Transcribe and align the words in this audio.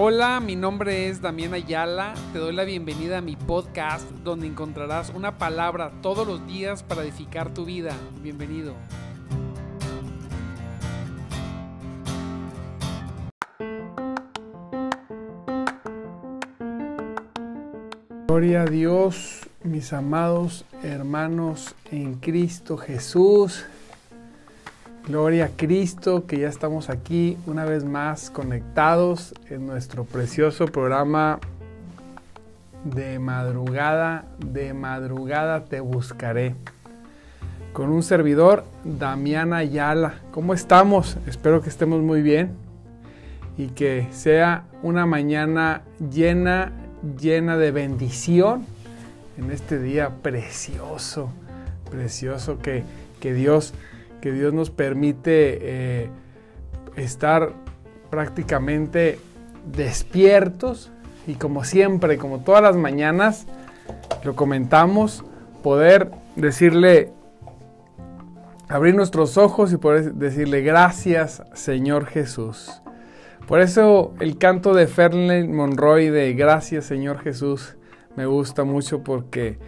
Hola, 0.00 0.38
mi 0.38 0.54
nombre 0.54 1.08
es 1.08 1.20
Damián 1.20 1.54
Ayala. 1.54 2.14
Te 2.32 2.38
doy 2.38 2.54
la 2.54 2.62
bienvenida 2.62 3.18
a 3.18 3.20
mi 3.20 3.34
podcast 3.34 4.08
donde 4.22 4.46
encontrarás 4.46 5.10
una 5.10 5.38
palabra 5.38 5.90
todos 6.02 6.24
los 6.24 6.46
días 6.46 6.84
para 6.84 7.02
edificar 7.02 7.52
tu 7.52 7.64
vida. 7.64 7.96
Bienvenido. 8.22 8.76
Gloria 18.28 18.62
a 18.62 18.66
Dios, 18.66 19.48
mis 19.64 19.92
amados 19.92 20.64
hermanos 20.84 21.74
en 21.90 22.14
Cristo 22.20 22.76
Jesús. 22.76 23.66
Gloria 25.08 25.46
a 25.46 25.48
Cristo, 25.48 26.26
que 26.26 26.38
ya 26.38 26.48
estamos 26.48 26.90
aquí 26.90 27.38
una 27.46 27.64
vez 27.64 27.82
más 27.82 28.28
conectados 28.28 29.32
en 29.48 29.66
nuestro 29.66 30.04
precioso 30.04 30.66
programa 30.66 31.40
de 32.84 33.18
madrugada, 33.18 34.26
de 34.38 34.74
madrugada 34.74 35.64
te 35.64 35.80
buscaré. 35.80 36.54
Con 37.72 37.88
un 37.88 38.02
servidor, 38.02 38.64
Damián 38.84 39.54
Ayala. 39.54 40.16
¿Cómo 40.30 40.52
estamos? 40.52 41.16
Espero 41.26 41.62
que 41.62 41.70
estemos 41.70 42.02
muy 42.02 42.20
bien 42.20 42.50
y 43.56 43.68
que 43.68 44.08
sea 44.12 44.64
una 44.82 45.06
mañana 45.06 45.80
llena, 46.12 46.72
llena 47.18 47.56
de 47.56 47.70
bendición 47.70 48.66
en 49.38 49.52
este 49.52 49.78
día 49.78 50.10
precioso, 50.20 51.30
precioso 51.90 52.58
que, 52.58 52.84
que 53.20 53.32
Dios 53.32 53.72
que 54.20 54.32
Dios 54.32 54.52
nos 54.52 54.70
permite 54.70 55.58
eh, 55.60 56.10
estar 56.96 57.52
prácticamente 58.10 59.18
despiertos 59.64 60.90
y 61.26 61.34
como 61.34 61.64
siempre, 61.64 62.16
como 62.16 62.40
todas 62.40 62.62
las 62.62 62.76
mañanas, 62.76 63.46
lo 64.24 64.34
comentamos, 64.34 65.24
poder 65.62 66.10
decirle, 66.36 67.12
abrir 68.68 68.94
nuestros 68.94 69.36
ojos 69.36 69.72
y 69.72 69.76
poder 69.76 70.14
decirle 70.14 70.62
gracias 70.62 71.42
Señor 71.52 72.06
Jesús. 72.06 72.82
Por 73.46 73.60
eso 73.60 74.14
el 74.20 74.38
canto 74.38 74.74
de 74.74 74.86
Ferlen 74.86 75.54
Monroy 75.54 76.10
de 76.10 76.34
Gracias 76.34 76.84
Señor 76.84 77.20
Jesús 77.20 77.76
me 78.16 78.26
gusta 78.26 78.64
mucho 78.64 79.02
porque 79.02 79.58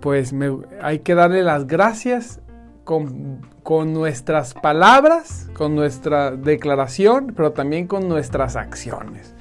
pues 0.00 0.34
hay 0.80 1.00
que 1.00 1.14
darle 1.14 1.42
las 1.42 1.66
gracias 1.66 2.40
con, 2.86 3.92
nuestras 3.92 4.54
palabras, 4.54 5.50
con 5.54 5.74
nuestra 5.74 6.30
declaración, 6.30 7.32
pero 7.36 7.50
también 7.50 7.88
con 7.88 8.08
nuestras 8.08 8.54
acciones. 8.54 9.34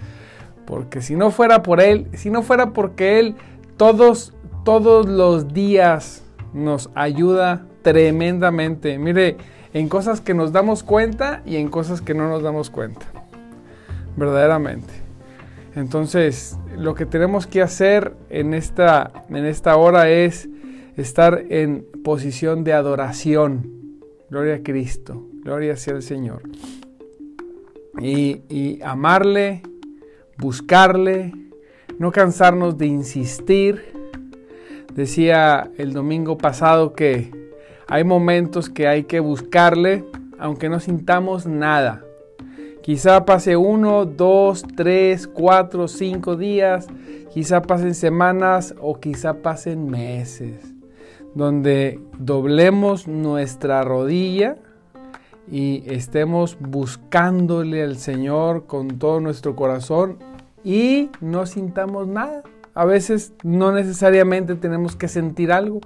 Porque 0.65 1.03
si 1.03 1.15
no 1.15 1.29
fuera 1.29 1.61
por 1.61 1.79
Él, 1.79 2.07
si 2.13 2.31
no 2.31 2.41
fuera 2.41 2.71
porque 2.71 3.19
Él 3.19 3.35
todos, 3.77 4.33
todos 4.63 5.07
los 5.07 5.53
días 5.53 6.23
nos 6.53 6.89
ayuda 6.95 7.67
tremendamente. 7.83 8.97
Mire, 8.97 9.37
en 9.73 9.89
cosas 9.89 10.21
que 10.21 10.33
nos 10.33 10.51
damos 10.51 10.81
cuenta 10.81 11.43
y 11.45 11.57
en 11.57 11.69
cosas 11.69 12.01
que 12.01 12.15
no 12.15 12.27
nos 12.27 12.41
damos 12.41 12.71
cuenta. 12.71 13.05
Verdaderamente. 14.17 14.91
Entonces, 15.75 16.57
lo 16.75 16.95
que 16.95 17.05
tenemos 17.05 17.45
que 17.45 17.61
hacer 17.61 18.15
en 18.31 18.55
esta, 18.55 19.11
en 19.29 19.45
esta 19.45 19.75
hora 19.75 20.09
es 20.09 20.49
estar 20.97 21.45
en 21.49 21.85
posición 22.03 22.63
de 22.63 22.73
adoración. 22.73 23.99
Gloria 24.29 24.55
a 24.55 24.63
Cristo, 24.63 25.25
gloria 25.43 25.75
sea 25.75 25.95
el 25.95 26.01
Señor. 26.01 26.43
Y, 28.01 28.81
amarle, 28.83 29.61
buscarle, 30.37 31.33
no 31.97 32.11
cansarnos 32.11 32.77
de 32.77 32.87
insistir. 32.87 33.81
Decía 34.93 35.69
el 35.77 35.93
domingo 35.93 36.37
pasado 36.37 36.93
que 36.93 37.31
hay 37.87 38.03
momentos 38.03 38.69
que 38.69 38.87
hay 38.87 39.03
que 39.03 39.19
buscarle 39.19 40.05
aunque 40.37 40.67
no 40.67 40.81
sintamos 40.81 41.45
nada. 41.45 42.03
Quizá 42.81 43.23
pase 43.23 43.55
uno, 43.55 44.05
dos, 44.05 44.63
tres, 44.75 45.27
cuatro, 45.27 45.87
cinco 45.87 46.35
días, 46.35 46.87
quizá 47.33 47.61
pasen 47.61 47.95
semanas 47.95 48.75
o 48.79 48.99
quizá 48.99 49.41
pasen 49.41 49.89
meses 49.89 50.74
donde 51.35 51.99
doblemos 52.17 53.07
nuestra 53.07 53.83
rodilla 53.83 54.55
y 55.51 55.83
estemos 55.85 56.57
buscándole 56.59 57.83
al 57.83 57.97
Señor 57.97 58.65
con 58.65 58.97
todo 58.97 59.19
nuestro 59.19 59.55
corazón 59.55 60.17
y 60.63 61.11
no 61.21 61.45
sintamos 61.45 62.07
nada. 62.07 62.41
A 62.73 62.85
veces 62.85 63.33
no 63.43 63.71
necesariamente 63.71 64.55
tenemos 64.55 64.95
que 64.95 65.07
sentir 65.07 65.51
algo. 65.51 65.81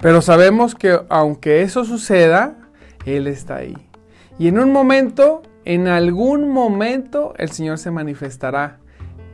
Pero 0.00 0.20
sabemos 0.20 0.74
que 0.74 1.00
aunque 1.08 1.62
eso 1.62 1.84
suceda, 1.84 2.58
Él 3.06 3.26
está 3.26 3.56
ahí. 3.56 3.76
Y 4.38 4.48
en 4.48 4.58
un 4.58 4.70
momento, 4.70 5.42
en 5.64 5.88
algún 5.88 6.50
momento, 6.50 7.32
el 7.38 7.50
Señor 7.50 7.78
se 7.78 7.90
manifestará 7.90 8.80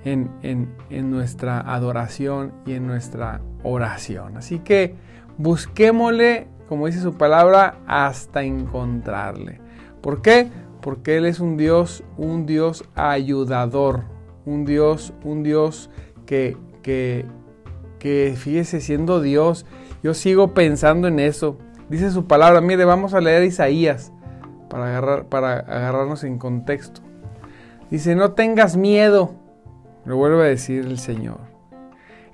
en, 0.05 0.31
en 0.43 1.11
nuestra 1.11 1.61
adoración 1.61 2.53
y 2.67 2.73
en 2.73 2.87
nuestra 2.87 3.41
oración. 3.63 4.37
Así 4.37 4.59
que 4.59 4.95
busquémosle, 5.39 6.49
como 6.69 6.87
dice 6.87 7.01
su 7.01 7.15
palabra, 7.15 7.77
hasta 7.87 8.43
encontrarle. 8.43 9.61
¿Por 10.01 10.23
qué? 10.23 10.49
Porque 10.81 11.17
Él 11.17 11.27
es 11.27 11.41
un 11.41 11.57
Dios, 11.57 12.03
un 12.17 12.47
Dios 12.47 12.85
ayudador, 12.95 14.05
un 14.45 14.65
Dios, 14.65 15.13
un 15.25 15.43
Dios 15.43 15.91
que, 16.27 16.57
que, 16.83 17.27
que 17.99 18.34
fíjese 18.37 18.81
siendo 18.81 19.21
Dios, 19.21 19.67
yo 20.03 20.15
sigo 20.15 20.55
pensando 20.55 21.09
en 21.09 21.21
eso. 21.21 21.57
Dice 21.89 22.11
su 22.11 22.27
palabra, 22.27 22.61
mire, 22.61 22.84
vamos 22.84 23.15
a 23.15 23.21
leer 23.21 23.45
Isaías 23.45 24.13
para, 24.69 24.87
agarrar, 24.87 25.27
para 25.27 25.59
agarrarnos 25.59 26.25
en 26.25 26.39
contexto. 26.39 27.01
Dice, 27.91 28.17
no 28.17 28.33
tengas 28.33 28.77
miedo, 28.77 29.34
lo 30.05 30.17
vuelve 30.17 30.43
a 30.43 30.49
decir 30.49 30.85
el 30.85 30.99
Señor 30.99 31.53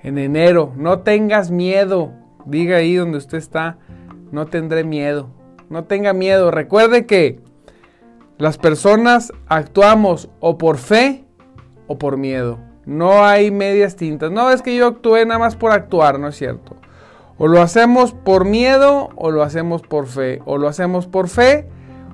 en 0.01 0.17
enero. 0.17 0.73
No 0.75 0.99
tengas 0.99 1.51
miedo. 1.51 2.11
Diga 2.45 2.77
ahí 2.77 2.95
donde 2.95 3.17
usted 3.17 3.37
está, 3.37 3.77
no 4.31 4.47
tendré 4.47 4.83
miedo. 4.83 5.29
No 5.69 5.83
tenga 5.83 6.13
miedo. 6.13 6.51
Recuerde 6.51 7.05
que 7.05 7.39
las 8.37 8.57
personas 8.57 9.31
actuamos 9.47 10.29
o 10.39 10.57
por 10.57 10.77
fe 10.77 11.25
o 11.87 11.97
por 11.97 12.17
miedo. 12.17 12.59
No 12.85 13.23
hay 13.23 13.51
medias 13.51 13.95
tintas. 13.95 14.31
No 14.31 14.49
es 14.51 14.61
que 14.61 14.75
yo 14.75 14.87
actué 14.87 15.25
nada 15.25 15.39
más 15.39 15.55
por 15.55 15.71
actuar, 15.71 16.19
no 16.19 16.29
es 16.29 16.35
cierto. 16.35 16.75
O 17.37 17.47
lo 17.47 17.61
hacemos 17.61 18.13
por 18.13 18.45
miedo 18.45 19.09
o 19.15 19.31
lo 19.31 19.43
hacemos 19.43 19.81
por 19.81 20.07
fe. 20.07 20.41
O 20.45 20.57
lo 20.57 20.67
hacemos 20.67 21.07
por 21.07 21.27
fe 21.27 21.67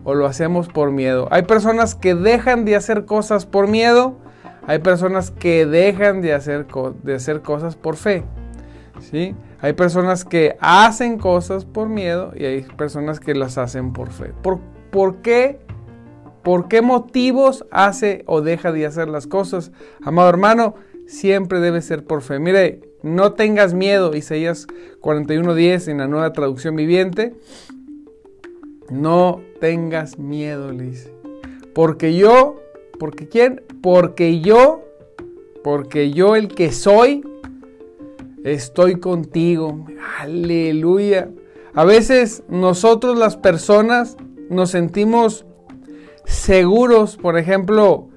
o 0.03 0.13
lo 0.13 0.27
hacemos 0.27 0.67
por 0.67 0.91
miedo. 0.91 1.27
Hay 1.31 1.43
personas 1.43 1.95
que 1.95 2.13
dejan 2.13 2.65
de 2.65 2.75
hacer 2.75 3.05
cosas 3.05 3.45
por 3.45 3.67
miedo 3.67 4.17
hay 4.67 4.79
personas 4.79 5.31
que 5.31 5.65
dejan 5.65 6.21
de 6.21 6.33
hacer, 6.33 6.65
de 7.03 7.15
hacer 7.15 7.41
cosas 7.41 7.75
por 7.75 7.95
fe. 7.95 8.23
¿sí? 8.99 9.35
Hay 9.61 9.73
personas 9.73 10.25
que 10.25 10.57
hacen 10.59 11.17
cosas 11.17 11.65
por 11.65 11.89
miedo 11.89 12.31
y 12.35 12.45
hay 12.45 12.61
personas 12.61 13.19
que 13.19 13.35
las 13.35 13.57
hacen 13.57 13.93
por 13.93 14.11
fe. 14.11 14.33
¿Por, 14.41 14.59
por 14.91 15.17
qué? 15.17 15.59
¿Por 16.43 16.67
qué 16.67 16.81
motivos 16.81 17.65
hace 17.71 18.23
o 18.27 18.41
deja 18.41 18.71
de 18.71 18.85
hacer 18.85 19.07
las 19.07 19.27
cosas? 19.27 19.71
Amado 20.03 20.29
hermano, 20.29 20.75
siempre 21.07 21.59
debe 21.59 21.81
ser 21.81 22.05
por 22.05 22.21
fe. 22.21 22.39
Mire, 22.39 22.81
no 23.01 23.33
tengas 23.33 23.73
miedo, 23.73 24.15
Isaías 24.15 24.67
41:10 25.01 25.89
en 25.89 25.97
la 25.99 26.07
nueva 26.07 26.33
traducción 26.33 26.75
viviente. 26.75 27.35
No 28.89 29.41
tengas 29.59 30.19
miedo, 30.19 30.71
le. 30.71 30.93
Porque 31.73 32.15
yo 32.15 32.61
¿Porque 32.99 33.27
quién? 33.27 33.61
Porque 33.81 34.41
yo, 34.41 34.83
porque 35.63 36.11
yo 36.11 36.35
el 36.35 36.47
que 36.47 36.71
soy, 36.71 37.23
estoy 38.43 38.99
contigo. 38.99 39.85
Aleluya. 40.19 41.29
A 41.73 41.83
veces 41.83 42.43
nosotros 42.47 43.17
las 43.17 43.35
personas 43.35 44.17
nos 44.49 44.71
sentimos 44.71 45.45
seguros, 46.23 47.17
por 47.17 47.37
ejemplo, 47.37 48.09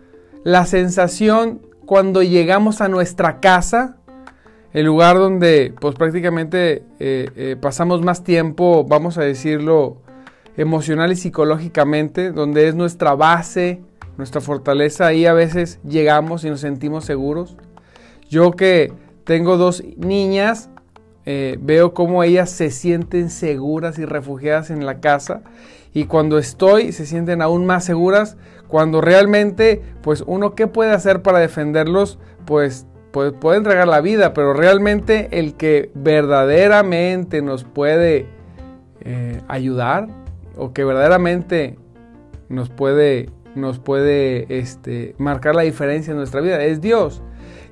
la 0.44 0.66
sensación 0.66 1.60
cuando 1.86 2.22
llegamos 2.22 2.80
a 2.80 2.88
nuestra 2.88 3.40
casa, 3.40 3.96
el 4.72 4.86
lugar 4.86 5.16
donde 5.16 5.74
pues 5.80 5.94
prácticamente 5.94 6.84
eh, 7.00 7.30
eh, 7.34 7.56
pasamos 7.60 8.02
más 8.02 8.22
tiempo, 8.22 8.84
vamos 8.84 9.18
a 9.18 9.22
decirlo, 9.22 9.96
emocional 10.56 11.12
y 11.12 11.16
psicológicamente, 11.16 12.30
donde 12.30 12.68
es 12.68 12.74
nuestra 12.74 13.14
base, 13.14 13.80
nuestra 14.18 14.42
fortaleza, 14.42 15.06
ahí 15.06 15.24
a 15.24 15.32
veces 15.32 15.80
llegamos 15.82 16.44
y 16.44 16.50
nos 16.50 16.60
sentimos 16.60 17.06
seguros. 17.06 17.56
Yo 18.28 18.50
que 18.50 18.92
tengo 19.24 19.56
dos 19.56 19.82
niñas, 19.96 20.68
eh, 21.24 21.56
veo 21.60 21.94
cómo 21.94 22.22
ellas 22.22 22.50
se 22.50 22.70
sienten 22.70 23.30
seguras 23.30 23.98
y 23.98 24.04
refugiadas 24.04 24.70
en 24.70 24.84
la 24.84 25.00
casa 25.00 25.42
y 25.94 26.04
cuando 26.04 26.38
estoy 26.38 26.92
se 26.92 27.06
sienten 27.06 27.42
aún 27.42 27.66
más 27.66 27.84
seguras, 27.84 28.36
cuando 28.66 29.00
realmente, 29.00 29.82
pues 30.02 30.22
uno, 30.26 30.54
¿qué 30.54 30.66
puede 30.66 30.92
hacer 30.92 31.22
para 31.22 31.38
defenderlos? 31.38 32.18
Pues, 32.44 32.86
pues 33.10 33.32
puede 33.32 33.58
entregar 33.58 33.88
la 33.88 34.00
vida, 34.00 34.34
pero 34.34 34.52
realmente 34.52 35.28
el 35.32 35.54
que 35.54 35.90
verdaderamente 35.94 37.40
nos 37.40 37.64
puede 37.64 38.26
eh, 39.00 39.40
ayudar 39.48 40.08
o 40.56 40.72
que 40.72 40.84
verdaderamente 40.84 41.78
nos 42.48 42.68
puede, 42.68 43.30
nos 43.54 43.78
puede 43.78 44.58
este, 44.58 45.14
marcar 45.18 45.54
la 45.54 45.62
diferencia 45.62 46.10
en 46.10 46.16
nuestra 46.16 46.40
vida 46.40 46.62
es 46.62 46.80
Dios. 46.80 47.22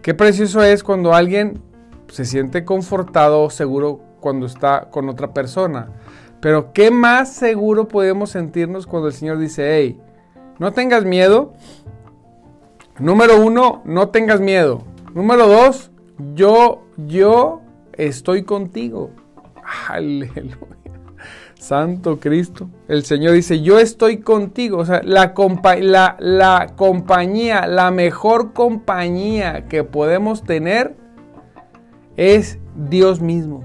Qué 0.03 0.15
precioso 0.15 0.63
es 0.63 0.83
cuando 0.83 1.15
alguien 1.15 1.61
se 2.09 2.25
siente 2.25 2.65
confortado 2.65 3.51
seguro 3.51 4.01
cuando 4.21 4.47
está 4.47 4.89
con 4.91 5.09
otra 5.09 5.33
persona. 5.33 5.91
Pero 6.41 6.73
qué 6.73 6.91
más 6.91 7.33
seguro 7.33 7.89
podemos 7.89 8.31
sentirnos 8.31 8.87
cuando 8.87 9.09
el 9.09 9.15
Señor 9.15 9.39
dice, 9.39 9.77
hey, 9.77 10.01
no 10.59 10.73
tengas 10.73 11.05
miedo. 11.05 11.55
Número 12.99 13.41
uno, 13.41 13.83
no 13.85 14.09
tengas 14.09 14.41
miedo. 14.41 14.83
Número 15.15 15.47
dos, 15.47 15.91
yo, 16.35 16.83
yo 16.97 17.61
estoy 17.93 18.43
contigo. 18.43 19.11
Aleluya. 19.89 20.57
Santo 21.59 22.21
Cristo. 22.21 22.69
El 22.89 23.05
Señor 23.05 23.33
dice, 23.33 23.61
yo 23.61 23.79
estoy 23.79 24.19
contigo. 24.19 24.79
O 24.79 24.87
sea, 24.87 25.03
la, 25.03 25.35
la, 26.19 26.67
compañía, 26.77 27.67
la 27.67 27.91
mejor 27.91 28.53
compañía 28.53 29.67
que 29.69 29.85
podemos 29.85 30.45
tener 30.45 30.95
es 32.17 32.59
Dios 32.75 33.21
mismo. 33.21 33.65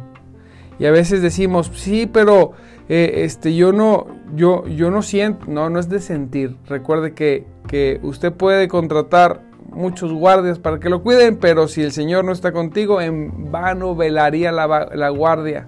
Y 0.79 0.85
a 0.85 0.91
veces 0.91 1.21
decimos, 1.21 1.71
sí, 1.75 2.09
pero 2.11 2.53
eh, 2.89 3.23
este, 3.23 3.55
yo, 3.55 3.71
no, 3.71 4.07
yo, 4.35 4.65
yo 4.67 4.89
no 4.89 5.01
siento, 5.01 5.45
no, 5.47 5.69
no 5.69 5.79
es 5.79 5.89
de 5.89 5.99
sentir. 5.99 6.57
Recuerde 6.67 7.13
que, 7.13 7.45
que 7.67 7.99
usted 8.01 8.33
puede 8.33 8.67
contratar 8.67 9.44
muchos 9.69 10.11
guardias 10.11 10.59
para 10.59 10.79
que 10.79 10.89
lo 10.89 11.03
cuiden, 11.03 11.37
pero 11.37 11.67
si 11.67 11.83
el 11.83 11.91
Señor 11.91 12.25
no 12.25 12.31
está 12.31 12.51
contigo, 12.51 12.99
en 12.99 13.51
vano 13.51 13.95
velaría 13.95 14.51
la, 14.51 14.89
la 14.94 15.09
guardia. 15.09 15.67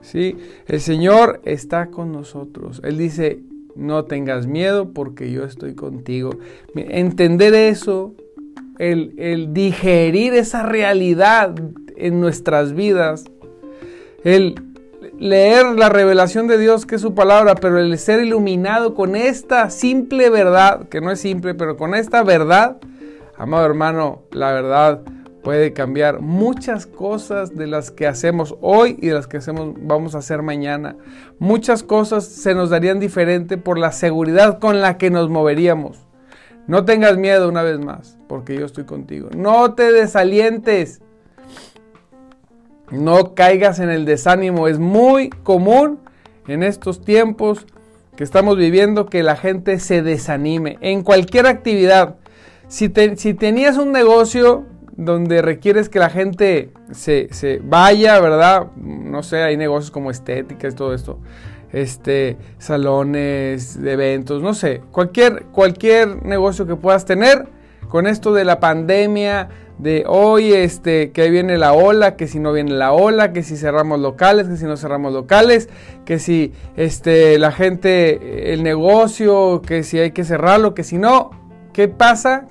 ¿Sí? 0.00 0.36
El 0.66 0.80
Señor 0.80 1.40
está 1.44 1.88
con 1.88 2.12
nosotros. 2.12 2.80
Él 2.84 2.98
dice, 2.98 3.40
no 3.74 4.04
tengas 4.04 4.46
miedo 4.46 4.92
porque 4.92 5.30
yo 5.30 5.44
estoy 5.44 5.74
contigo. 5.74 6.30
Entender 6.74 7.54
eso, 7.54 8.14
el, 8.78 9.14
el 9.18 9.52
digerir 9.54 10.34
esa 10.34 10.62
realidad 10.62 11.54
en 11.96 12.20
nuestras 12.20 12.74
vidas, 12.74 13.24
el 14.24 14.54
leer 15.18 15.66
la 15.76 15.88
revelación 15.88 16.46
de 16.46 16.58
Dios 16.58 16.86
que 16.86 16.96
es 16.96 17.00
su 17.00 17.14
palabra, 17.14 17.54
pero 17.54 17.78
el 17.78 17.96
ser 17.98 18.20
iluminado 18.20 18.94
con 18.94 19.16
esta 19.16 19.70
simple 19.70 20.30
verdad, 20.30 20.88
que 20.88 21.00
no 21.00 21.10
es 21.10 21.20
simple, 21.20 21.54
pero 21.54 21.76
con 21.76 21.94
esta 21.94 22.22
verdad, 22.22 22.78
amado 23.36 23.66
hermano, 23.66 24.22
la 24.32 24.52
verdad 24.52 25.02
puede 25.48 25.72
cambiar 25.72 26.20
muchas 26.20 26.84
cosas 26.84 27.56
de 27.56 27.66
las 27.66 27.90
que 27.90 28.06
hacemos 28.06 28.54
hoy 28.60 28.98
y 29.00 29.06
de 29.06 29.14
las 29.14 29.26
que 29.26 29.38
hacemos, 29.38 29.72
vamos 29.80 30.14
a 30.14 30.18
hacer 30.18 30.42
mañana. 30.42 30.94
Muchas 31.38 31.82
cosas 31.82 32.26
se 32.26 32.54
nos 32.54 32.68
darían 32.68 33.00
diferente 33.00 33.56
por 33.56 33.78
la 33.78 33.90
seguridad 33.90 34.58
con 34.58 34.82
la 34.82 34.98
que 34.98 35.08
nos 35.08 35.30
moveríamos. 35.30 36.06
No 36.66 36.84
tengas 36.84 37.16
miedo 37.16 37.48
una 37.48 37.62
vez 37.62 37.78
más, 37.78 38.18
porque 38.28 38.58
yo 38.58 38.66
estoy 38.66 38.84
contigo. 38.84 39.30
No 39.34 39.72
te 39.72 39.90
desalientes. 39.90 41.00
No 42.90 43.34
caigas 43.34 43.78
en 43.78 43.88
el 43.88 44.04
desánimo. 44.04 44.68
Es 44.68 44.78
muy 44.78 45.30
común 45.30 45.98
en 46.46 46.62
estos 46.62 47.02
tiempos 47.02 47.64
que 48.16 48.24
estamos 48.24 48.58
viviendo 48.58 49.06
que 49.06 49.22
la 49.22 49.36
gente 49.36 49.80
se 49.80 50.02
desanime 50.02 50.76
en 50.82 51.02
cualquier 51.02 51.46
actividad. 51.46 52.16
Si, 52.66 52.92
si 53.16 53.32
tenías 53.32 53.78
un 53.78 53.92
negocio 53.92 54.66
donde 54.98 55.42
requieres 55.42 55.88
que 55.88 56.00
la 56.00 56.10
gente 56.10 56.72
se, 56.90 57.28
se, 57.30 57.60
vaya, 57.62 58.18
¿verdad? 58.18 58.66
No 58.76 59.22
sé, 59.22 59.44
hay 59.44 59.56
negocios 59.56 59.92
como 59.92 60.10
estéticas, 60.10 60.74
todo 60.74 60.92
esto. 60.92 61.20
Este, 61.72 62.36
salones 62.58 63.80
de 63.80 63.92
eventos, 63.92 64.42
no 64.42 64.54
sé, 64.54 64.82
cualquier, 64.90 65.44
cualquier 65.52 66.24
negocio 66.24 66.66
que 66.66 66.74
puedas 66.74 67.04
tener 67.04 67.46
con 67.88 68.06
esto 68.06 68.34
de 68.34 68.44
la 68.44 68.58
pandemia, 68.58 69.48
de 69.78 70.02
hoy, 70.08 70.52
este, 70.52 71.12
que 71.12 71.30
viene 71.30 71.56
la 71.58 71.74
ola, 71.74 72.16
que 72.16 72.26
si 72.26 72.40
no 72.40 72.52
viene 72.52 72.72
la 72.72 72.92
ola, 72.92 73.32
que 73.32 73.44
si 73.44 73.56
cerramos 73.56 74.00
locales, 74.00 74.48
que 74.48 74.56
si 74.56 74.64
no 74.64 74.76
cerramos 74.76 75.12
locales, 75.12 75.68
que 76.04 76.18
si 76.18 76.52
este, 76.76 77.38
la 77.38 77.52
gente, 77.52 78.52
el 78.52 78.64
negocio, 78.64 79.62
que 79.62 79.84
si 79.84 80.00
hay 80.00 80.10
que 80.10 80.24
cerrarlo, 80.24 80.74
que 80.74 80.82
si 80.82 80.98
no, 80.98 81.30
¿qué 81.72 81.86
pasa 81.86 82.48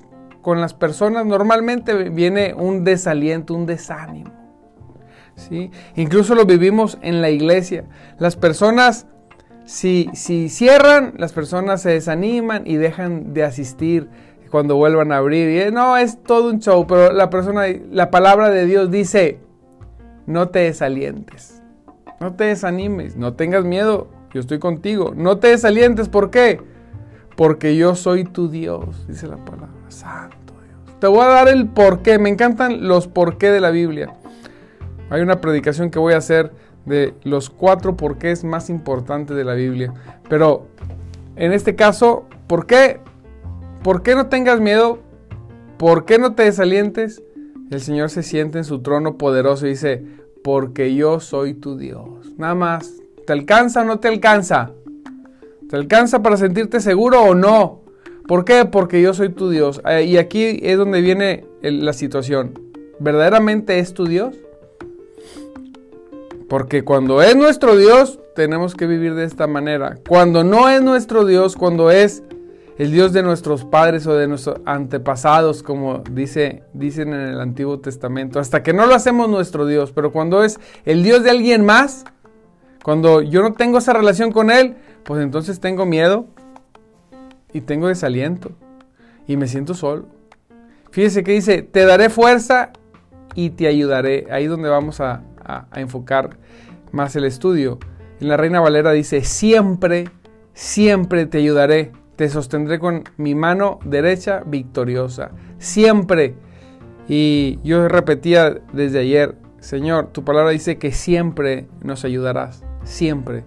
con 0.48 0.62
las 0.62 0.74
personas? 0.74 1.26
Normalmente 1.26 2.10
viene 2.10 2.54
un 2.54 2.86
desaliento, 2.86 3.54
un 3.54 3.66
desánimo. 3.66 4.32
¿sí? 5.36 5.72
Incluso 5.98 6.36
lo 6.36 6.46
vivimos 6.46 6.98
en 7.02 7.22
la 7.22 7.30
iglesia. 7.30 7.84
Las 8.18 8.38
personas, 8.38 9.08
si, 9.66 10.10
si 10.14 10.48
cierran, 10.48 11.16
las 11.18 11.34
personas 11.34 11.82
se 11.82 11.90
desaniman 11.90 12.66
y 12.66 12.78
dejan 12.78 13.34
de 13.34 13.44
asistir 13.44 14.08
cuando 14.50 14.78
vuelvan 14.78 15.12
a 15.12 15.18
abrir. 15.18 15.68
Y, 15.68 15.70
no, 15.70 15.98
es 15.98 16.24
todo 16.24 16.50
un 16.50 16.62
show, 16.62 16.88
pero 16.88 17.12
la 17.12 17.30
persona, 17.30 17.64
la 17.92 18.10
palabra 18.10 18.50
de 18.50 18.66
Dios 18.66 18.90
dice, 18.90 19.40
no 20.28 20.48
te 20.48 20.60
desalientes, 20.60 21.62
no 22.22 22.36
te 22.36 22.46
desanimes, 22.46 23.18
no 23.18 23.34
tengas 23.34 23.66
miedo, 23.66 24.08
yo 24.34 24.40
estoy 24.40 24.60
contigo, 24.60 25.12
no 25.14 25.40
te 25.40 25.50
desalientes, 25.50 26.08
¿por 26.08 26.32
qué? 26.32 26.62
Porque 27.36 27.76
yo 27.76 27.96
soy 27.96 28.24
tu 28.24 28.48
Dios, 28.48 29.06
dice 29.10 29.28
la 29.28 29.36
palabra, 29.36 29.68
Dios. 29.90 30.37
Te 31.00 31.08
voy 31.08 31.22
a 31.22 31.28
dar 31.28 31.48
el 31.48 31.68
por 31.68 32.02
qué, 32.02 32.18
me 32.18 32.30
encantan 32.30 32.88
los 32.88 33.08
por 33.08 33.38
qué 33.38 33.52
de 33.52 33.62
la 33.62 33.70
Biblia. 33.70 34.14
Hay 35.10 35.22
una 35.22 35.40
predicación 35.42 35.92
que 35.92 36.00
voy 36.00 36.14
a 36.14 36.18
hacer 36.18 36.52
de 36.86 37.14
los 37.24 37.50
cuatro 37.50 37.96
porqués 37.96 38.44
más 38.44 38.70
importantes 38.70 39.36
de 39.36 39.44
la 39.44 39.54
Biblia, 39.54 39.94
pero 40.30 40.68
en 41.36 41.54
este 41.54 41.76
caso, 41.76 42.26
¿por 42.48 42.66
qué? 42.66 43.00
¿Por 43.84 44.02
qué 44.02 44.16
no 44.16 44.28
tengas 44.28 44.60
miedo? 44.60 45.00
¿Por 45.78 46.06
qué 46.06 46.18
no 46.18 46.34
te 46.34 46.44
desalientes? 46.44 47.22
El 47.70 47.82
Señor 47.82 48.10
se 48.10 48.24
siente 48.24 48.58
en 48.58 48.64
su 48.64 48.80
trono 48.82 49.18
poderoso 49.18 49.68
y 49.68 49.72
dice, 49.72 50.04
porque 50.44 50.96
yo 50.96 51.20
soy 51.20 51.54
tu 51.54 51.78
Dios. 51.78 52.34
Nada 52.38 52.56
más. 52.56 52.94
¿Te 53.26 53.34
alcanza 53.34 53.82
o 53.82 53.86
no 53.86 54.00
te 54.00 54.08
alcanza? 54.08 54.72
¿Te 55.70 55.76
alcanza 55.76 56.24
para 56.24 56.38
sentirte 56.38 56.80
seguro 56.80 57.22
o 57.22 57.36
no? 57.36 57.82
¿Por 58.28 58.44
qué? 58.44 58.66
Porque 58.66 59.02
yo 59.02 59.14
soy 59.14 59.30
tu 59.30 59.50
Dios. 59.50 59.82
Eh, 59.88 60.04
y 60.04 60.18
aquí 60.18 60.60
es 60.62 60.78
donde 60.78 61.02
viene 61.02 61.46
la 61.62 61.94
situación. 61.94 62.60
¿Verdaderamente 63.00 63.80
es 63.80 63.94
tu 63.94 64.06
Dios? 64.06 64.36
Porque 66.50 66.84
cuando 66.84 67.22
es 67.22 67.36
nuestro 67.36 67.78
Dios, 67.78 68.20
tenemos 68.36 68.76
que 68.76 68.86
vivir 68.86 69.16
de 69.16 69.24
esta 69.24 69.48
manera. 69.48 69.98
Cuando 70.08 70.44
no 70.44 70.70
es 70.70 70.82
nuestro 70.82 71.26
Dios, 71.26 71.56
cuando 71.56 71.90
es 71.90 72.24
el 72.78 72.92
Dios 72.92 73.14
de 73.14 73.24
nuestros 73.24 73.66
padres 73.66 74.06
o 74.08 74.14
de 74.14 74.28
nuestros 74.28 74.60
antepasados, 74.66 75.64
como 75.64 76.04
dice, 76.12 76.64
dicen 76.74 77.14
en 77.14 77.22
el 77.22 77.40
Antiguo 77.40 77.80
Testamento, 77.80 78.40
hasta 78.40 78.62
que 78.62 78.74
no 78.74 78.86
lo 78.86 78.94
hacemos 78.94 79.30
nuestro 79.30 79.66
Dios, 79.66 79.92
pero 79.94 80.12
cuando 80.12 80.44
es 80.44 80.60
el 80.86 81.02
Dios 81.02 81.24
de 81.24 81.32
alguien 81.32 81.66
más, 81.66 82.06
cuando 82.84 83.22
yo 83.22 83.42
no 83.42 83.54
tengo 83.54 83.80
esa 83.80 83.94
relación 83.94 84.32
con 84.32 84.52
Él, 84.52 84.76
pues 85.04 85.22
entonces 85.22 85.60
tengo 85.60 85.86
miedo 85.86 86.28
y 87.54 87.62
tengo 87.62 87.88
desaliento 87.88 88.52
y 89.28 89.38
me 89.38 89.48
siento 89.48 89.74
solo. 89.74 90.06
Fíjese 90.92 91.24
que 91.24 91.34
dice, 91.34 91.62
te 91.62 91.86
daré 91.86 92.10
fuerza 92.10 92.72
y 93.36 93.52
te 93.52 93.68
ayudaré. 93.68 94.28
Ahí 94.32 94.48
donde 94.48 94.70
vamos 94.70 95.02
a, 95.02 95.24
enfocar 95.76 96.38
más 96.92 97.16
el 97.16 97.24
estudio. 97.24 97.80
La 98.20 98.36
Reina 98.36 98.60
Valera 98.60 98.92
dice, 98.92 99.22
siempre, 99.22 100.10
siempre 100.54 101.26
te 101.26 101.38
ayudaré 101.38 101.92
te 102.18 102.28
sostendré 102.30 102.80
con 102.80 103.04
mi 103.16 103.36
mano 103.36 103.80
derecha 103.86 104.42
victoriosa, 104.46 105.32
siempre. 105.60 106.36
Y 107.08 107.60
yo 107.64 107.88
repetía 107.88 108.60
desde 108.74 109.00
ayer, 109.00 109.36
Señor, 109.60 110.08
tu 110.12 110.26
palabra 110.26 110.52
dice 110.52 110.78
que 110.78 110.92
siempre 110.92 111.68
nos 111.82 112.04
ayudarás, 112.04 112.66
siempre. 112.84 113.46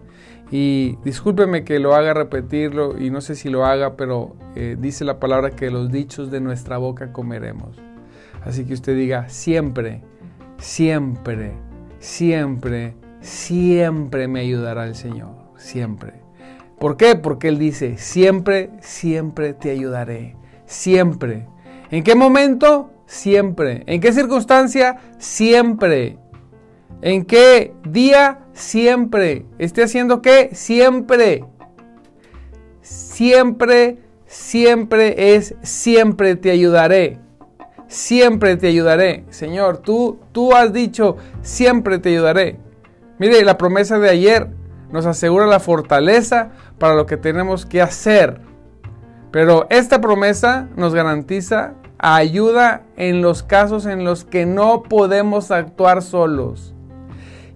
Y 0.50 0.96
discúlpeme 1.04 1.64
que 1.64 1.78
lo 1.78 1.94
haga 1.94 2.12
repetirlo 2.12 2.98
y 2.98 3.10
no 3.10 3.20
sé 3.20 3.36
si 3.36 3.50
lo 3.50 3.64
haga, 3.64 3.96
pero 3.96 4.34
eh, 4.56 4.76
dice 4.78 5.04
la 5.04 5.20
palabra 5.20 5.50
que 5.50 5.70
los 5.70 5.92
dichos 5.92 6.30
de 6.30 6.40
nuestra 6.40 6.76
boca 6.78 7.12
comeremos. 7.12 7.76
Así 8.44 8.64
que 8.64 8.74
usted 8.74 8.96
diga, 8.96 9.28
siempre, 9.28 10.02
siempre, 10.58 11.52
siempre, 11.98 12.96
siempre 13.20 14.26
me 14.26 14.40
ayudará 14.40 14.86
el 14.86 14.96
Señor, 14.96 15.36
siempre. 15.56 16.14
¿Por 16.80 16.96
qué? 16.96 17.14
Porque 17.14 17.48
Él 17.48 17.58
dice, 17.58 17.98
siempre, 17.98 18.70
siempre 18.80 19.52
te 19.52 19.70
ayudaré. 19.70 20.34
Siempre. 20.64 21.46
¿En 21.90 22.02
qué 22.02 22.14
momento? 22.14 22.90
Siempre. 23.04 23.82
¿En 23.86 24.00
qué 24.00 24.12
circunstancia? 24.12 24.96
Siempre. 25.18 26.16
¿En 27.02 27.26
qué 27.26 27.74
día? 27.84 28.38
Siempre. 28.60 29.46
¿Esté 29.58 29.84
haciendo 29.84 30.20
qué? 30.20 30.50
Siempre. 30.52 31.44
siempre, 32.82 33.98
siempre 34.26 35.34
es 35.34 35.54
siempre 35.62 36.36
te 36.36 36.50
ayudaré. 36.50 37.18
Siempre 37.88 38.56
te 38.56 38.68
ayudaré. 38.68 39.24
Señor, 39.30 39.78
tú, 39.78 40.20
tú 40.32 40.54
has 40.54 40.74
dicho, 40.74 41.16
siempre 41.40 41.98
te 41.98 42.10
ayudaré. 42.10 42.60
Mire, 43.18 43.42
la 43.44 43.56
promesa 43.56 43.98
de 43.98 44.10
ayer 44.10 44.48
nos 44.92 45.06
asegura 45.06 45.46
la 45.46 45.58
fortaleza 45.58 46.50
para 46.78 46.94
lo 46.94 47.06
que 47.06 47.16
tenemos 47.16 47.64
que 47.64 47.80
hacer. 47.80 48.42
Pero 49.30 49.66
esta 49.70 50.02
promesa 50.02 50.68
nos 50.76 50.94
garantiza 50.94 51.72
ayuda 51.98 52.82
en 52.96 53.22
los 53.22 53.42
casos 53.42 53.86
en 53.86 54.04
los 54.04 54.24
que 54.24 54.44
no 54.44 54.82
podemos 54.82 55.50
actuar 55.50 56.02
solos. 56.02 56.74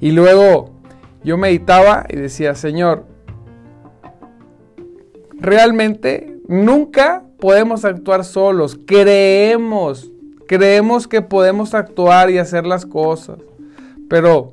Y 0.01 0.13
luego 0.13 0.74
yo 1.25 1.39
meditaba 1.39 2.05
y 2.09 2.17
decía, 2.17 2.55
Señor, 2.55 3.07
realmente 5.33 6.39
nunca 6.47 7.25
podemos 7.39 7.85
actuar 7.85 8.25
solos. 8.25 8.79
Creemos, 8.87 10.11
creemos 10.47 11.09
que 11.09 11.23
podemos 11.23 11.75
actuar 11.75 12.31
y 12.31 12.39
hacer 12.39 12.67
las 12.67 12.85
cosas. 12.87 13.39
Pero 14.09 14.51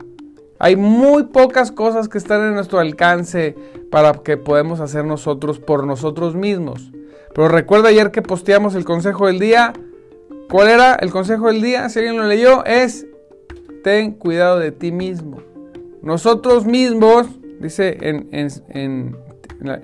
hay 0.60 0.78
muy 0.78 1.24
pocas 1.24 1.72
cosas 1.72 2.08
que 2.08 2.18
están 2.18 2.42
en 2.48 2.56
nuestro 2.56 2.80
alcance 2.80 3.56
para 3.90 4.14
que 4.14 4.38
podemos 4.38 4.80
hacer 4.80 5.04
nosotros 5.04 5.60
por 5.60 5.86
nosotros 5.86 6.36
mismos. 6.36 6.92
Pero 7.36 7.48
recuerda 7.48 7.90
ayer 7.90 8.12
que 8.12 8.22
posteamos 8.22 8.76
el 8.76 8.86
consejo 8.86 9.28
del 9.28 9.40
día. 9.40 9.74
¿Cuál 10.50 10.70
era 10.70 10.96
el 10.96 11.12
consejo 11.12 11.48
del 11.48 11.62
día? 11.62 11.90
Si 11.90 12.00
alguien 12.00 12.18
lo 12.18 12.28
leyó, 12.28 12.64
es 12.66 13.06
ten 13.84 14.12
cuidado 14.12 14.60
de 14.60 14.72
ti 14.72 14.92
mismo. 14.92 15.51
Nosotros 16.02 16.66
mismos, 16.66 17.28
dice 17.60 17.98
en, 18.02 18.28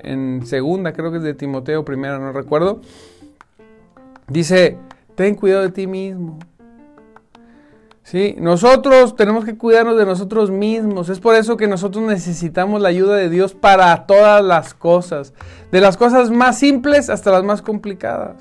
en, 0.04 0.46
segunda, 0.46 0.94
creo 0.94 1.12
que 1.12 1.18
es 1.18 1.24
de 1.24 1.36
Timoteo 1.36 1.86
primera, 1.86 2.18
no 2.18 2.32
recuerdo, 2.32 2.82
dice, 4.28 4.78
ten 5.16 5.36
cuidado 5.36 5.62
de 5.62 5.70
ti 5.70 5.86
mismo. 5.86 6.40
¿Sí? 8.02 8.36
Nosotros 8.40 9.18
tenemos 9.18 9.44
que 9.44 9.58
cuidarnos 9.58 9.98
de 9.98 10.06
nosotros 10.06 10.50
mismos. 10.50 11.10
Es 11.10 11.20
por 11.20 11.36
eso 11.36 11.58
que 11.58 11.68
nosotros 11.68 12.06
necesitamos 12.06 12.82
la 12.82 12.88
ayuda 12.88 13.18
de 13.18 13.30
Dios 13.30 13.54
para 13.54 14.06
todas 14.08 14.42
las 14.42 14.74
cosas. 14.74 15.34
De 15.74 15.82
las 15.82 15.98
cosas 15.98 16.32
más 16.32 16.58
simples 16.58 17.10
hasta 17.10 17.32
las 17.32 17.44
más 17.44 17.62
complicadas. 17.62 18.38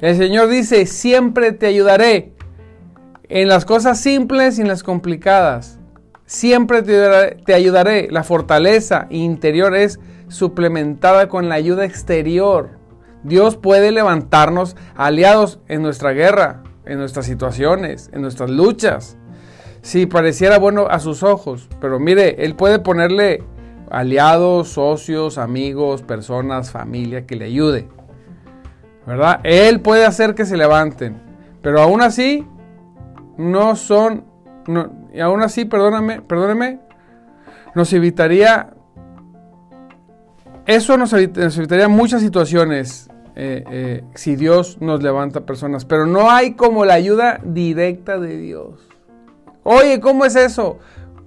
El 0.00 0.16
Señor 0.16 0.48
dice, 0.48 0.86
siempre 0.86 1.52
te 1.52 1.66
ayudaré. 1.66 2.32
En 3.28 3.46
las 3.46 3.64
cosas 3.64 4.00
simples 4.00 4.58
y 4.58 4.62
en 4.62 4.68
las 4.68 4.82
complicadas. 4.82 5.78
Siempre 6.26 6.82
te 6.82 7.54
ayudaré. 7.54 8.08
La 8.10 8.24
fortaleza 8.24 9.06
interior 9.10 9.74
es 9.74 10.00
suplementada 10.28 11.28
con 11.28 11.48
la 11.48 11.54
ayuda 11.54 11.84
exterior. 11.84 12.70
Dios 13.22 13.56
puede 13.56 13.92
levantarnos 13.92 14.76
aliados 14.94 15.60
en 15.68 15.82
nuestra 15.82 16.10
guerra, 16.12 16.62
en 16.84 16.98
nuestras 16.98 17.26
situaciones, 17.26 18.10
en 18.12 18.22
nuestras 18.22 18.50
luchas. 18.50 19.16
Si 19.82 20.06
pareciera 20.06 20.58
bueno 20.58 20.86
a 20.88 20.98
sus 20.98 21.22
ojos, 21.22 21.68
pero 21.80 21.98
mire, 21.98 22.44
Él 22.44 22.56
puede 22.56 22.78
ponerle 22.80 23.44
aliados, 23.90 24.68
socios, 24.70 25.38
amigos, 25.38 26.02
personas, 26.02 26.70
familia 26.70 27.26
que 27.26 27.36
le 27.36 27.46
ayude. 27.46 27.88
¿Verdad? 29.06 29.40
Él 29.44 29.80
puede 29.80 30.04
hacer 30.04 30.34
que 30.34 30.44
se 30.44 30.56
levanten, 30.56 31.20
pero 31.62 31.80
aún 31.80 32.02
así 32.02 32.44
no 33.36 33.76
son, 33.76 34.24
y 35.16 35.20
aún 35.20 35.42
así, 35.42 35.64
perdóname, 35.64 36.20
perdóneme, 36.20 36.78
nos 37.74 37.92
evitaría, 37.92 38.74
eso 40.66 40.98
nos 40.98 41.12
evitaría 41.12 41.88
muchas 41.88 42.20
situaciones 42.20 43.08
eh, 43.34 43.64
eh, 43.70 44.04
si 44.14 44.36
Dios 44.36 44.78
nos 44.80 45.02
levanta 45.02 45.46
personas, 45.46 45.84
pero 45.84 46.06
no 46.06 46.30
hay 46.30 46.52
como 46.52 46.84
la 46.84 46.94
ayuda 46.94 47.40
directa 47.44 48.18
de 48.18 48.38
Dios. 48.38 48.80
Oye, 49.62 50.00
¿cómo 50.00 50.24
es 50.24 50.36
eso? 50.36 50.78